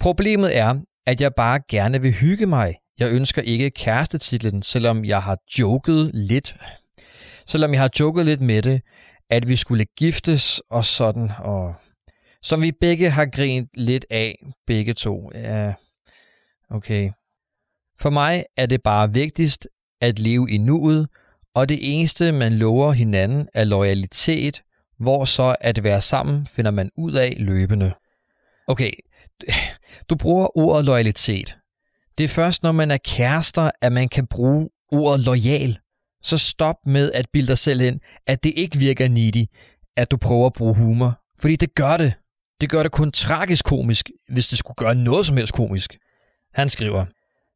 Problemet 0.00 0.56
er, 0.56 0.80
at 1.06 1.20
jeg 1.20 1.34
bare 1.36 1.60
gerne 1.68 2.02
vil 2.02 2.12
hygge 2.12 2.46
mig. 2.46 2.74
Jeg 2.98 3.12
ønsker 3.12 3.42
ikke 3.42 3.70
kærestetitlen, 3.70 4.62
selvom 4.62 5.04
jeg 5.04 5.22
har 5.22 5.38
joket 5.58 6.10
lidt. 6.14 6.56
Selvom 7.46 7.72
jeg 7.72 7.80
har 7.80 7.90
joket 8.00 8.26
lidt 8.26 8.40
med 8.40 8.62
det, 8.62 8.82
at 9.30 9.48
vi 9.48 9.56
skulle 9.56 9.84
giftes 9.84 10.62
og 10.70 10.84
sådan, 10.84 11.30
og 11.38 11.74
som 12.42 12.62
vi 12.62 12.72
begge 12.80 13.10
har 13.10 13.26
grint 13.26 13.68
lidt 13.74 14.06
af, 14.10 14.38
begge 14.66 14.92
to. 14.92 15.30
Ja, 15.34 15.72
okay. 16.70 17.10
For 18.00 18.10
mig 18.10 18.44
er 18.56 18.66
det 18.66 18.82
bare 18.82 19.12
vigtigst 19.12 19.68
at 20.00 20.18
leve 20.18 20.50
i 20.50 20.58
nuet, 20.58 21.08
og 21.54 21.68
det 21.68 21.78
eneste, 21.80 22.32
man 22.32 22.52
lover 22.52 22.92
hinanden, 22.92 23.48
er 23.54 23.64
loyalitet, 23.64 24.62
hvor 24.98 25.24
så 25.24 25.56
at 25.60 25.84
være 25.84 26.00
sammen 26.00 26.46
finder 26.46 26.70
man 26.70 26.90
ud 26.96 27.12
af 27.12 27.34
løbende. 27.38 27.92
Okay, 28.66 28.92
du 30.10 30.16
bruger 30.16 30.58
ordet 30.58 30.84
loyalitet. 30.84 31.56
Det 32.18 32.24
er 32.24 32.28
først, 32.28 32.62
når 32.62 32.72
man 32.72 32.90
er 32.90 32.96
kærester, 32.96 33.70
at 33.80 33.92
man 33.92 34.08
kan 34.08 34.26
bruge 34.26 34.68
ordet 34.92 35.24
lojal. 35.24 35.78
Så 36.22 36.38
stop 36.38 36.76
med 36.86 37.12
at 37.12 37.26
bilde 37.32 37.48
dig 37.48 37.58
selv 37.58 37.80
ind, 37.80 38.00
at 38.26 38.44
det 38.44 38.52
ikke 38.56 38.78
virker 38.78 39.08
needy, 39.08 39.46
at 39.96 40.10
du 40.10 40.16
prøver 40.16 40.46
at 40.46 40.52
bruge 40.52 40.74
humor. 40.74 41.20
Fordi 41.40 41.56
det 41.56 41.74
gør 41.74 41.96
det. 41.96 42.14
Det 42.60 42.70
gør 42.70 42.82
det 42.82 42.92
kun 42.92 43.12
tragisk 43.12 43.64
komisk, 43.64 44.10
hvis 44.28 44.48
det 44.48 44.58
skulle 44.58 44.74
gøre 44.74 44.94
noget 44.94 45.26
som 45.26 45.36
helst 45.36 45.54
komisk. 45.54 45.98
Han 46.54 46.68
skriver, 46.68 47.04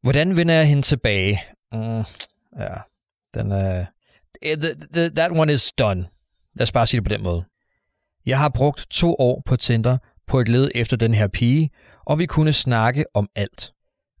Hvordan 0.01 0.37
vinder 0.37 0.53
jeg 0.53 0.67
hende 0.67 0.81
tilbage? 0.81 1.41
Mm, 1.71 2.03
ja, 2.59 2.75
den 3.33 3.51
øh, 3.51 3.57
er... 3.57 3.85
Uh, 4.43 5.15
that 5.15 5.31
one 5.31 5.53
is 5.53 5.71
done. 5.71 6.07
Lad 6.55 6.63
os 6.63 6.71
bare 6.71 6.87
sige 6.87 6.97
det 7.01 7.09
på 7.09 7.15
den 7.15 7.23
måde. 7.23 7.45
Jeg 8.25 8.37
har 8.37 8.49
brugt 8.49 8.87
to 8.89 9.15
år 9.19 9.41
på 9.45 9.55
Tinder 9.55 9.97
på 10.27 10.39
et 10.39 10.47
led 10.47 10.71
efter 10.75 10.97
den 10.97 11.13
her 11.13 11.27
pige, 11.27 11.69
og 12.09 12.19
vi 12.19 12.25
kunne 12.25 12.53
snakke 12.53 13.05
om 13.13 13.29
alt. 13.35 13.73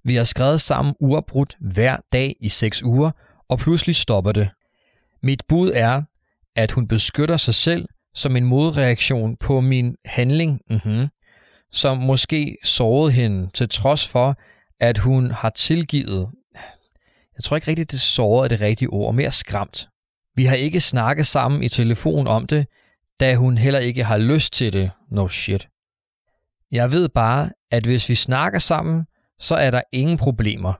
Vi 0.03 0.15
har 0.15 0.23
skrevet 0.23 0.61
sammen 0.61 0.95
uafbrudt 0.99 1.57
hver 1.59 1.97
dag 2.13 2.35
i 2.39 2.49
seks 2.49 2.83
uger, 2.83 3.11
og 3.49 3.59
pludselig 3.59 3.95
stopper 3.95 4.31
det. 4.31 4.49
Mit 5.23 5.43
bud 5.47 5.71
er, 5.75 6.01
at 6.55 6.71
hun 6.71 6.87
beskytter 6.87 7.37
sig 7.37 7.55
selv 7.55 7.85
som 8.15 8.35
en 8.35 8.45
modreaktion 8.45 9.37
på 9.37 9.61
min 9.61 9.95
handling, 10.05 10.61
mm-hmm, 10.69 11.07
som 11.71 11.97
måske 11.97 12.57
sårede 12.63 13.11
hende 13.11 13.49
til 13.53 13.69
trods 13.69 14.07
for, 14.07 14.35
at 14.79 14.97
hun 14.97 15.31
har 15.31 15.49
tilgivet. 15.49 16.29
Jeg 17.35 17.43
tror 17.43 17.55
ikke 17.55 17.67
rigtigt, 17.67 17.91
det 17.91 18.01
såret 18.01 18.45
er 18.45 18.47
det 18.47 18.61
rigtige 18.61 18.89
ord, 18.89 19.15
mere 19.15 19.31
skræmt. 19.31 19.87
Vi 20.35 20.45
har 20.45 20.55
ikke 20.55 20.79
snakket 20.79 21.27
sammen 21.27 21.63
i 21.63 21.69
telefon 21.69 22.27
om 22.27 22.47
det, 22.47 22.67
da 23.19 23.35
hun 23.35 23.57
heller 23.57 23.79
ikke 23.79 24.03
har 24.03 24.17
lyst 24.17 24.53
til 24.53 24.73
det. 24.73 24.91
No 25.11 25.27
shit. 25.27 25.67
Jeg 26.71 26.91
ved 26.91 27.09
bare, 27.09 27.49
at 27.71 27.85
hvis 27.85 28.09
vi 28.09 28.15
snakker 28.15 28.59
sammen, 28.59 29.05
så 29.39 29.55
er 29.55 29.71
der 29.71 29.81
ingen 29.93 30.17
problemer. 30.17 30.73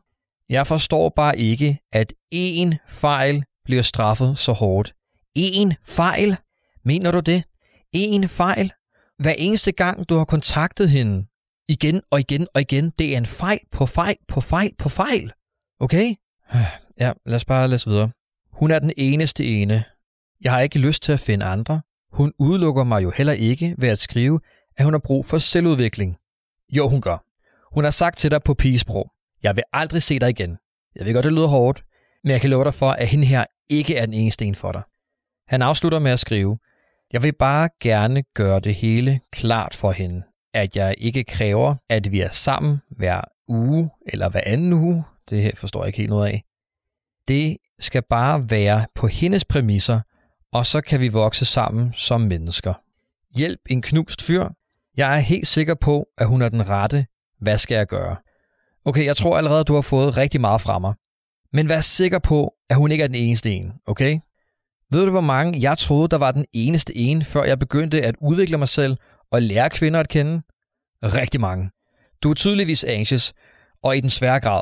Jeg 0.50 0.68
forstår 0.68 1.10
bare 1.10 1.38
ikke, 1.38 1.80
at 1.92 2.14
én 2.36 2.76
fejl 2.90 3.44
bliver 3.66 3.82
straffet 3.82 4.38
så 4.38 4.52
hårdt. 4.52 4.94
En 5.36 5.74
fejl? 5.86 6.38
Mener 6.86 7.12
du 7.12 7.20
det? 7.20 7.44
En 7.92 8.30
fejl? 8.30 8.72
Hver 9.20 9.34
eneste 9.38 9.72
gang, 9.72 10.10
du 10.10 10.18
har 10.18 10.26
kontaktet 10.26 10.90
hende, 10.90 11.26
igen 11.70 12.02
og 12.12 12.20
igen 12.20 12.48
og 12.56 12.62
igen, 12.62 12.90
det 13.00 13.14
er 13.14 13.18
en 13.18 13.26
fejl 13.26 13.60
på 13.72 13.86
fejl 13.86 14.16
på 14.28 14.42
fejl 14.42 14.72
på 14.78 14.90
fejl. 14.90 15.32
Okay? 15.80 16.16
Ja, 17.00 17.14
lad 17.26 17.36
os 17.36 17.46
bare 17.46 17.68
lade 17.68 17.82
videre. 17.86 18.10
Hun 18.54 18.72
er 18.72 18.80
den 18.80 18.94
eneste 18.98 19.46
ene. 19.46 19.84
Jeg 20.42 20.52
har 20.52 20.60
ikke 20.60 20.80
lyst 20.80 21.04
til 21.04 21.12
at 21.12 21.20
finde 21.20 21.46
andre. 21.46 21.82
Hun 22.12 22.34
udelukker 22.40 22.84
mig 22.84 23.04
jo 23.04 23.12
heller 23.12 23.34
ikke 23.34 23.76
ved 23.78 23.90
at 23.90 24.00
skrive, 24.00 24.40
at 24.80 24.86
hun 24.86 24.94
har 24.94 25.00
brug 25.00 25.26
for 25.26 25.38
selvudvikling. 25.38 26.18
Jo, 26.78 26.90
hun 26.90 27.02
gør. 27.02 27.18
Hun 27.74 27.84
har 27.84 27.92
sagt 27.92 28.18
til 28.18 28.32
dig 28.32 28.44
på 28.44 28.54
pigesprog, 28.54 29.12
jeg 29.44 29.56
vil 29.56 29.64
aldrig 29.74 30.04
se 30.04 30.20
dig 30.20 30.30
igen. 30.30 30.58
Jeg 30.96 31.06
ved 31.06 31.14
godt, 31.14 31.24
det 31.24 31.34
lyder 31.34 31.48
hårdt, 31.48 31.84
men 32.24 32.32
jeg 32.32 32.42
kan 32.42 32.50
love 32.50 32.64
dig 32.64 32.74
for, 32.74 32.92
at 32.92 33.08
hende 33.08 33.26
her 33.26 33.46
ikke 33.70 33.96
er 33.96 34.06
den 34.06 34.14
eneste 34.14 34.46
en 34.46 34.56
for 34.56 34.72
dig. 34.72 34.82
Han 35.48 35.62
afslutter 35.62 36.00
med 36.00 36.12
at 36.12 36.20
skrive, 36.20 36.58
jeg 37.14 37.24
vil 37.24 37.34
bare 37.34 37.70
gerne 37.82 38.24
gøre 38.34 38.60
det 38.60 38.76
hele 38.76 39.20
klart 39.32 39.74
for 39.74 39.92
hende, 39.92 40.24
at 40.54 40.76
jeg 40.76 40.96
ikke 40.98 41.24
kræver, 41.24 41.76
at 41.90 42.12
vi 42.12 42.20
er 42.20 42.30
sammen 42.30 42.82
hver 42.90 43.22
uge 43.48 43.90
eller 44.06 44.30
hver 44.30 44.42
anden 44.46 44.74
uge. 44.74 45.04
Det 45.30 45.42
her 45.42 45.52
forstår 45.56 45.82
jeg 45.82 45.88
ikke 45.88 45.98
helt 45.98 46.10
noget 46.10 46.28
af. 46.28 46.44
Det 47.28 47.58
skal 47.80 48.04
bare 48.10 48.50
være 48.50 48.86
på 48.96 49.08
hendes 49.08 49.46
præmisser, 49.46 50.00
og 50.52 50.66
så 50.66 50.82
kan 50.82 51.02
vi 51.02 51.08
vokse 51.08 51.46
sammen 51.46 51.94
som 51.94 52.22
mennesker. 52.22 52.74
Hjælp 53.36 53.60
en 53.70 53.82
knust 53.82 54.22
fyr. 54.22 54.50
Jeg 55.00 55.16
er 55.16 55.20
helt 55.20 55.48
sikker 55.48 55.76
på, 55.76 56.06
at 56.18 56.28
hun 56.28 56.42
er 56.42 56.50
den 56.50 56.70
rette. 56.70 57.06
Hvad 57.42 57.58
skal 57.58 57.76
jeg 57.76 57.88
gøre? 57.88 58.16
Okay, 58.86 59.06
jeg 59.06 59.18
tror 59.18 59.38
allerede, 59.38 59.64
du 59.64 59.74
har 59.74 59.82
fået 59.82 60.18
rigtig 60.18 60.42
meget 60.42 60.62
fra 60.62 60.80
mig. 60.80 60.94
Men 61.54 61.70
vær 61.70 61.80
sikker 61.80 62.20
på, 62.20 62.54
at 62.70 62.76
hun 62.76 62.92
ikke 62.92 63.04
er 63.04 63.08
den 63.08 63.16
eneste 63.16 63.52
en, 63.52 63.74
okay? 63.88 64.20
Ved 64.92 65.06
du, 65.06 65.12
hvor 65.12 65.22
mange 65.22 65.62
jeg 65.62 65.78
troede, 65.78 66.08
der 66.08 66.18
var 66.18 66.32
den 66.32 66.46
eneste 66.54 66.98
en, 66.98 67.22
før 67.22 67.44
jeg 67.44 67.60
begyndte 67.60 68.02
at 68.02 68.16
udvikle 68.22 68.58
mig 68.58 68.70
selv 68.70 68.98
og 69.32 69.42
lære 69.42 69.70
kvinder 69.70 70.00
at 70.00 70.10
kende? 70.10 70.42
Rigtig 71.04 71.42
mange. 71.42 71.70
Du 72.24 72.30
er 72.30 72.34
tydeligvis 72.34 72.84
anxious, 72.84 73.34
og 73.84 73.98
i 73.98 74.02
den 74.02 74.10
svære 74.10 74.40
grad. 74.40 74.62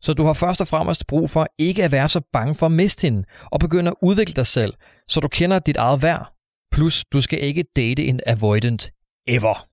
Så 0.00 0.12
du 0.12 0.24
har 0.24 0.32
først 0.32 0.60
og 0.60 0.68
fremmest 0.68 1.06
brug 1.06 1.30
for 1.30 1.46
ikke 1.58 1.84
at 1.84 1.92
være 1.92 2.08
så 2.08 2.20
bange 2.32 2.54
for 2.54 2.66
at 2.66 2.72
miste 2.72 3.06
hende, 3.06 3.24
og 3.52 3.60
begynde 3.60 3.90
at 3.90 3.96
udvikle 4.02 4.34
dig 4.34 4.46
selv, 4.46 4.74
så 5.08 5.20
du 5.20 5.28
kender 5.28 5.58
dit 5.58 5.76
eget 5.76 6.02
værd. 6.02 6.32
Plus, 6.72 7.04
du 7.12 7.20
skal 7.20 7.42
ikke 7.42 7.64
date 7.76 8.04
en 8.04 8.20
avoidant 8.26 8.90
ever. 9.26 9.66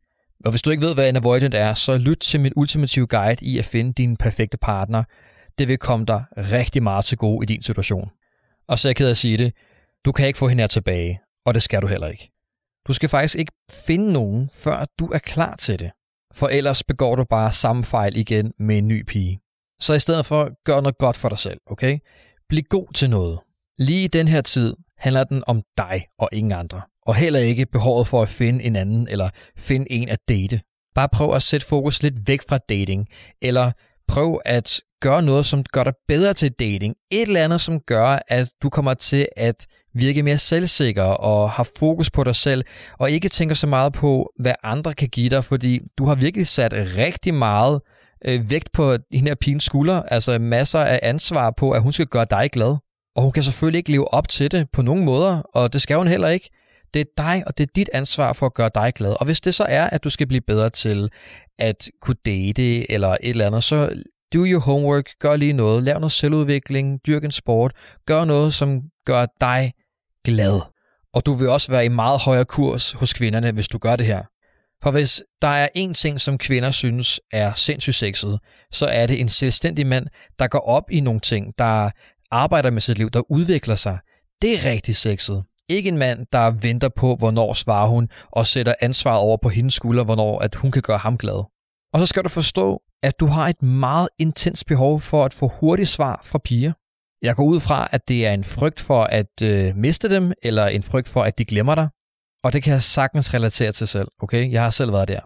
Og 0.45 0.51
hvis 0.51 0.61
du 0.61 0.69
ikke 0.69 0.83
ved, 0.83 0.93
hvad 0.93 1.09
en 1.09 1.15
avoidant 1.15 1.53
er, 1.53 1.73
så 1.73 1.97
lyt 1.97 2.17
til 2.17 2.39
min 2.39 2.53
ultimative 2.55 3.07
guide 3.07 3.45
i 3.45 3.57
at 3.57 3.65
finde 3.65 3.93
din 3.93 4.17
perfekte 4.17 4.57
partner. 4.57 5.03
Det 5.57 5.67
vil 5.67 5.77
komme 5.77 6.05
dig 6.05 6.23
rigtig 6.37 6.83
meget 6.83 7.05
til 7.05 7.17
gode 7.17 7.43
i 7.43 7.45
din 7.45 7.61
situation. 7.61 8.09
Og 8.67 8.79
så 8.79 8.87
er 8.87 8.89
jeg 8.89 8.95
ked 8.95 9.09
at 9.09 9.17
sige 9.17 9.37
det, 9.37 9.53
du 10.05 10.11
kan 10.11 10.27
ikke 10.27 10.39
få 10.39 10.47
hende 10.47 10.61
her 10.61 10.67
tilbage, 10.67 11.19
og 11.45 11.53
det 11.53 11.63
skal 11.63 11.81
du 11.81 11.87
heller 11.87 12.07
ikke. 12.07 12.31
Du 12.87 12.93
skal 12.93 13.09
faktisk 13.09 13.35
ikke 13.35 13.51
finde 13.71 14.13
nogen, 14.13 14.49
før 14.53 14.85
du 14.99 15.07
er 15.07 15.19
klar 15.19 15.55
til 15.55 15.79
det. 15.79 15.91
For 16.33 16.47
ellers 16.47 16.83
begår 16.83 17.15
du 17.15 17.23
bare 17.23 17.51
samme 17.51 17.83
fejl 17.83 18.17
igen 18.17 18.53
med 18.59 18.77
en 18.77 18.87
ny 18.87 19.03
pige. 19.03 19.39
Så 19.79 19.93
i 19.93 19.99
stedet 19.99 20.25
for, 20.25 20.63
gør 20.65 20.81
noget 20.81 20.97
godt 20.97 21.17
for 21.17 21.29
dig 21.29 21.37
selv, 21.37 21.59
okay? 21.65 21.99
Bliv 22.49 22.63
god 22.63 22.93
til 22.93 23.09
noget. 23.09 23.39
Lige 23.77 24.03
i 24.03 24.07
den 24.07 24.27
her 24.27 24.41
tid 24.41 24.75
handler 24.97 25.23
den 25.23 25.43
om 25.47 25.61
dig 25.77 26.05
og 26.19 26.29
ingen 26.31 26.51
andre. 26.51 26.81
Og 27.05 27.15
heller 27.15 27.39
ikke 27.39 27.65
behovet 27.65 28.07
for 28.07 28.21
at 28.21 28.29
finde 28.29 28.63
en 28.63 28.75
anden 28.75 29.07
eller 29.07 29.29
finde 29.57 29.91
en 29.91 30.09
at 30.09 30.19
date. 30.29 30.61
Bare 30.95 31.09
prøv 31.09 31.33
at 31.35 31.43
sætte 31.43 31.67
fokus 31.67 32.03
lidt 32.03 32.27
væk 32.27 32.41
fra 32.49 32.57
dating, 32.57 33.07
eller 33.41 33.71
prøv 34.07 34.41
at 34.45 34.81
gøre 35.01 35.21
noget, 35.21 35.45
som 35.45 35.63
gør 35.63 35.83
dig 35.83 35.93
bedre 36.07 36.33
til 36.33 36.51
dating. 36.51 36.95
Et 37.11 37.21
eller 37.21 37.43
andet, 37.43 37.61
som 37.61 37.79
gør, 37.79 38.19
at 38.27 38.49
du 38.63 38.69
kommer 38.69 38.93
til 38.93 39.27
at 39.37 39.67
virke 39.93 40.23
mere 40.23 40.37
selvsikker 40.37 41.03
og 41.03 41.51
har 41.51 41.69
fokus 41.79 42.09
på 42.09 42.23
dig 42.23 42.35
selv, 42.35 42.63
og 42.99 43.11
ikke 43.11 43.29
tænker 43.29 43.55
så 43.55 43.67
meget 43.67 43.93
på, 43.93 44.31
hvad 44.39 44.53
andre 44.63 44.93
kan 44.93 45.09
give 45.09 45.29
dig, 45.29 45.43
fordi 45.43 45.79
du 45.97 46.05
har 46.05 46.15
virkelig 46.15 46.47
sat 46.47 46.73
rigtig 46.73 47.33
meget 47.33 47.81
øh, 48.25 48.49
vægt 48.49 48.71
på 48.71 48.95
hende 49.11 49.29
her 49.29 49.35
pigens 49.35 49.63
skulder, 49.63 50.01
altså 50.01 50.39
masser 50.39 50.79
af 50.79 50.99
ansvar 51.03 51.51
på, 51.57 51.71
at 51.71 51.81
hun 51.81 51.91
skal 51.91 52.05
gøre 52.05 52.25
dig 52.29 52.49
glad. 52.51 52.77
Og 53.15 53.23
hun 53.23 53.31
kan 53.31 53.43
selvfølgelig 53.43 53.77
ikke 53.77 53.91
leve 53.91 54.13
op 54.13 54.29
til 54.29 54.51
det 54.51 54.67
på 54.73 54.81
nogen 54.81 55.05
måder, 55.05 55.41
og 55.53 55.73
det 55.73 55.81
skal 55.81 55.97
hun 55.97 56.07
heller 56.07 56.27
ikke. 56.27 56.49
Det 56.93 56.99
er 56.99 57.05
dig, 57.17 57.43
og 57.47 57.57
det 57.57 57.63
er 57.63 57.71
dit 57.75 57.89
ansvar 57.93 58.33
for 58.33 58.45
at 58.45 58.53
gøre 58.53 58.69
dig 58.75 58.93
glad. 58.95 59.15
Og 59.19 59.25
hvis 59.25 59.41
det 59.41 59.55
så 59.55 59.65
er, 59.69 59.89
at 59.89 60.03
du 60.03 60.09
skal 60.09 60.27
blive 60.27 60.41
bedre 60.41 60.69
til 60.69 61.09
at 61.59 61.89
kunne 62.01 62.15
date 62.25 62.91
eller 62.91 63.09
et 63.09 63.29
eller 63.29 63.47
andet, 63.47 63.63
så 63.63 64.03
do 64.33 64.45
your 64.45 64.59
homework, 64.59 65.09
gør 65.19 65.35
lige 65.35 65.53
noget, 65.53 65.83
lav 65.83 65.99
noget 65.99 66.11
selvudvikling, 66.11 66.99
dyrk 67.07 67.23
en 67.23 67.31
sport, 67.31 67.73
gør 68.05 68.25
noget, 68.25 68.53
som 68.53 68.81
gør 69.05 69.25
dig 69.41 69.73
glad. 70.25 70.61
Og 71.13 71.25
du 71.25 71.33
vil 71.33 71.49
også 71.49 71.71
være 71.71 71.85
i 71.85 71.89
meget 71.89 72.21
højere 72.21 72.45
kurs 72.45 72.91
hos 72.91 73.13
kvinderne, 73.13 73.51
hvis 73.51 73.67
du 73.67 73.77
gør 73.77 73.95
det 73.95 74.05
her. 74.05 74.23
For 74.83 74.91
hvis 74.91 75.23
der 75.41 75.47
er 75.47 75.67
én 75.77 75.93
ting, 75.93 76.21
som 76.21 76.37
kvinder 76.37 76.71
synes 76.71 77.19
er 77.31 77.53
sindssygt 77.53 77.95
sexet, 77.95 78.39
så 78.71 78.85
er 78.85 79.07
det 79.07 79.21
en 79.21 79.29
selvstændig 79.29 79.87
mand, 79.87 80.07
der 80.39 80.47
går 80.47 80.59
op 80.59 80.91
i 80.91 80.99
nogle 80.99 81.19
ting, 81.19 81.53
der 81.57 81.89
arbejder 82.31 82.69
med 82.69 82.81
sit 82.81 82.97
liv, 82.97 83.09
der 83.09 83.31
udvikler 83.31 83.75
sig. 83.75 83.99
Det 84.41 84.53
er 84.53 84.69
rigtig 84.71 84.95
sexet. 84.95 85.43
Ikke 85.71 85.89
en 85.89 85.97
mand, 85.97 86.25
der 86.33 86.51
venter 86.51 86.89
på, 86.89 87.15
hvornår 87.15 87.53
svarer 87.53 87.87
hun, 87.87 88.09
og 88.31 88.47
sætter 88.47 88.73
ansvaret 88.79 89.19
over 89.19 89.37
på 89.37 89.49
hendes 89.49 89.73
skulder, 89.73 90.03
hvornår 90.03 90.39
at 90.39 90.55
hun 90.55 90.71
kan 90.71 90.81
gøre 90.81 90.97
ham 90.97 91.17
glad. 91.17 91.43
Og 91.93 91.99
så 91.99 92.05
skal 92.05 92.23
du 92.23 92.29
forstå, 92.29 92.81
at 93.03 93.19
du 93.19 93.25
har 93.25 93.47
et 93.47 93.61
meget 93.61 94.09
intens 94.19 94.63
behov 94.63 94.99
for 94.99 95.25
at 95.25 95.33
få 95.33 95.47
hurtigt 95.47 95.89
svar 95.89 96.21
fra 96.23 96.39
piger. 96.43 96.73
Jeg 97.21 97.35
går 97.35 97.43
ud 97.43 97.59
fra, 97.59 97.87
at 97.91 98.07
det 98.07 98.25
er 98.25 98.33
en 98.33 98.43
frygt 98.43 98.79
for 98.79 99.03
at 99.03 99.41
øh, 99.43 99.75
miste 99.75 100.09
dem, 100.09 100.33
eller 100.43 100.65
en 100.67 100.83
frygt 100.83 101.09
for, 101.09 101.23
at 101.23 101.37
de 101.37 101.45
glemmer 101.45 101.75
dig. 101.75 101.87
Og 102.43 102.53
det 102.53 102.63
kan 102.63 102.73
jeg 102.73 102.81
sagtens 102.81 103.33
relatere 103.33 103.71
til 103.71 103.87
selv, 103.87 104.07
okay? 104.21 104.51
Jeg 104.51 104.63
har 104.63 104.69
selv 104.69 104.93
været 104.93 105.07
der. 105.07 105.19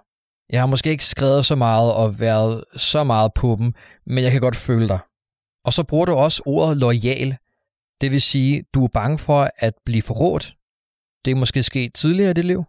Jeg 0.50 0.60
har 0.62 0.68
måske 0.68 0.90
ikke 0.90 1.06
skrevet 1.06 1.46
så 1.46 1.56
meget 1.56 1.94
og 1.94 2.20
været 2.20 2.64
så 2.76 3.04
meget 3.04 3.32
på 3.34 3.56
dem, 3.60 3.74
men 4.06 4.24
jeg 4.24 4.32
kan 4.32 4.42
godt 4.42 4.56
føle 4.56 4.88
dig. 4.88 5.00
Og 5.66 5.74
så 5.74 5.84
bruger 5.84 6.06
du 6.06 6.14
også 6.14 6.42
ordet 6.46 6.78
lojal. 6.78 7.38
Det 8.02 8.12
vil 8.12 8.22
sige, 8.22 8.64
du 8.74 8.84
er 8.84 8.90
bange 8.94 9.18
for 9.18 9.50
at 9.58 9.74
blive 9.86 10.02
forrådt. 10.02 10.56
Det 11.26 11.32
er 11.32 11.36
måske 11.36 11.64
sket 11.64 11.94
tidligere 11.94 12.32
i 12.32 12.34
dit 12.34 12.46
liv. 12.46 12.64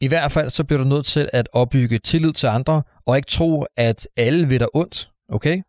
I 0.00 0.06
hvert 0.06 0.32
fald 0.32 0.50
så 0.50 0.64
bliver 0.64 0.82
du 0.82 0.88
nødt 0.88 1.06
til 1.06 1.30
at 1.32 1.48
opbygge 1.52 1.98
tillid 1.98 2.32
til 2.32 2.46
andre, 2.46 2.82
og 3.06 3.16
ikke 3.16 3.30
tro, 3.30 3.66
at 3.76 4.08
alle 4.16 4.48
vil 4.48 4.60
dig 4.60 4.68
ondt, 4.74 5.10
okay? 5.28 5.62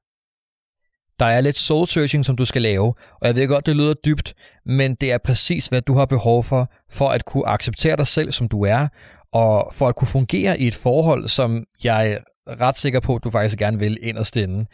Der 1.19 1.25
er 1.25 1.41
lidt 1.41 1.57
soul 1.57 1.87
searching, 1.87 2.25
som 2.25 2.35
du 2.35 2.45
skal 2.45 2.61
lave, 2.61 2.93
og 3.21 3.27
jeg 3.27 3.35
ved 3.35 3.47
godt, 3.47 3.65
det 3.65 3.75
lyder 3.75 3.93
dybt, 3.93 4.33
men 4.65 4.95
det 4.95 5.11
er 5.11 5.17
præcis, 5.17 5.67
hvad 5.67 5.81
du 5.81 5.93
har 5.93 6.05
behov 6.05 6.43
for, 6.43 6.71
for 6.89 7.09
at 7.09 7.25
kunne 7.25 7.47
acceptere 7.47 7.97
dig 7.97 8.07
selv, 8.07 8.31
som 8.31 8.47
du 8.47 8.63
er, 8.63 8.87
og 9.33 9.73
for 9.73 9.87
at 9.87 9.95
kunne 9.95 10.07
fungere 10.07 10.59
i 10.59 10.67
et 10.67 10.75
forhold, 10.75 11.27
som 11.27 11.63
jeg 11.83 12.11
er 12.11 12.19
ret 12.61 12.77
sikker 12.77 12.99
på, 12.99 13.15
at 13.15 13.23
du 13.23 13.29
faktisk 13.29 13.57
gerne 13.57 13.79
vil 13.79 13.97
ind 14.01 14.17
og 14.17 14.25
stænde. 14.25 14.65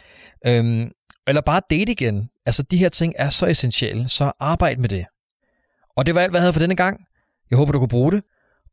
Øhm, 0.46 0.90
eller 1.26 1.40
bare 1.40 1.60
date 1.70 1.92
igen. 1.92 2.28
Altså, 2.48 2.62
de 2.62 2.76
her 2.76 2.88
ting 2.88 3.14
er 3.16 3.28
så 3.28 3.46
essentielle, 3.46 4.08
så 4.08 4.32
arbejd 4.40 4.76
med 4.76 4.88
det. 4.88 5.06
Og 5.96 6.06
det 6.06 6.14
var 6.14 6.20
alt, 6.20 6.32
hvad 6.32 6.40
jeg 6.40 6.42
havde 6.42 6.52
for 6.52 6.60
denne 6.60 6.76
gang. 6.76 7.00
Jeg 7.50 7.56
håber, 7.56 7.72
du 7.72 7.78
kunne 7.78 7.88
bruge 7.88 8.12
det. 8.12 8.22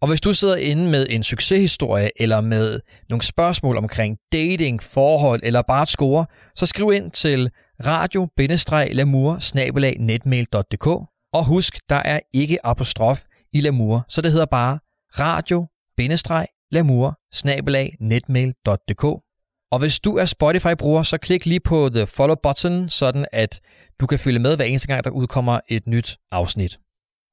Og 0.01 0.07
hvis 0.07 0.21
du 0.21 0.33
sidder 0.33 0.55
inde 0.55 0.89
med 0.89 1.07
en 1.09 1.23
succeshistorie, 1.23 2.09
eller 2.21 2.41
med 2.41 2.79
nogle 3.09 3.21
spørgsmål 3.21 3.77
omkring 3.77 4.17
dating, 4.31 4.83
forhold, 4.83 5.39
eller 5.43 5.61
bare 5.61 5.85
score, 5.85 6.25
så 6.55 6.65
skriv 6.65 6.91
ind 6.93 7.11
til 7.11 7.49
radio-lamour 7.85 9.37
Og 11.33 11.45
husk, 11.45 11.79
der 11.89 11.95
er 11.95 12.19
ikke 12.33 12.65
apostrof 12.65 13.23
i 13.53 13.61
Lamour, 13.61 14.05
så 14.09 14.21
det 14.21 14.31
hedder 14.31 14.45
bare 14.45 14.79
radio-lamour 15.19 17.13
og 19.71 19.79
hvis 19.79 19.99
du 19.99 20.17
er 20.17 20.25
Spotify-bruger, 20.25 21.03
så 21.03 21.17
klik 21.17 21.45
lige 21.45 21.59
på 21.59 21.89
the 21.89 22.07
follow 22.07 22.35
button, 22.43 22.89
sådan 22.89 23.25
at 23.31 23.59
du 23.99 24.05
kan 24.05 24.19
følge 24.19 24.39
med 24.39 24.55
hver 24.55 24.65
eneste 24.65 24.87
gang, 24.87 25.03
der 25.03 25.09
udkommer 25.09 25.59
et 25.67 25.87
nyt 25.87 26.17
afsnit. 26.31 26.79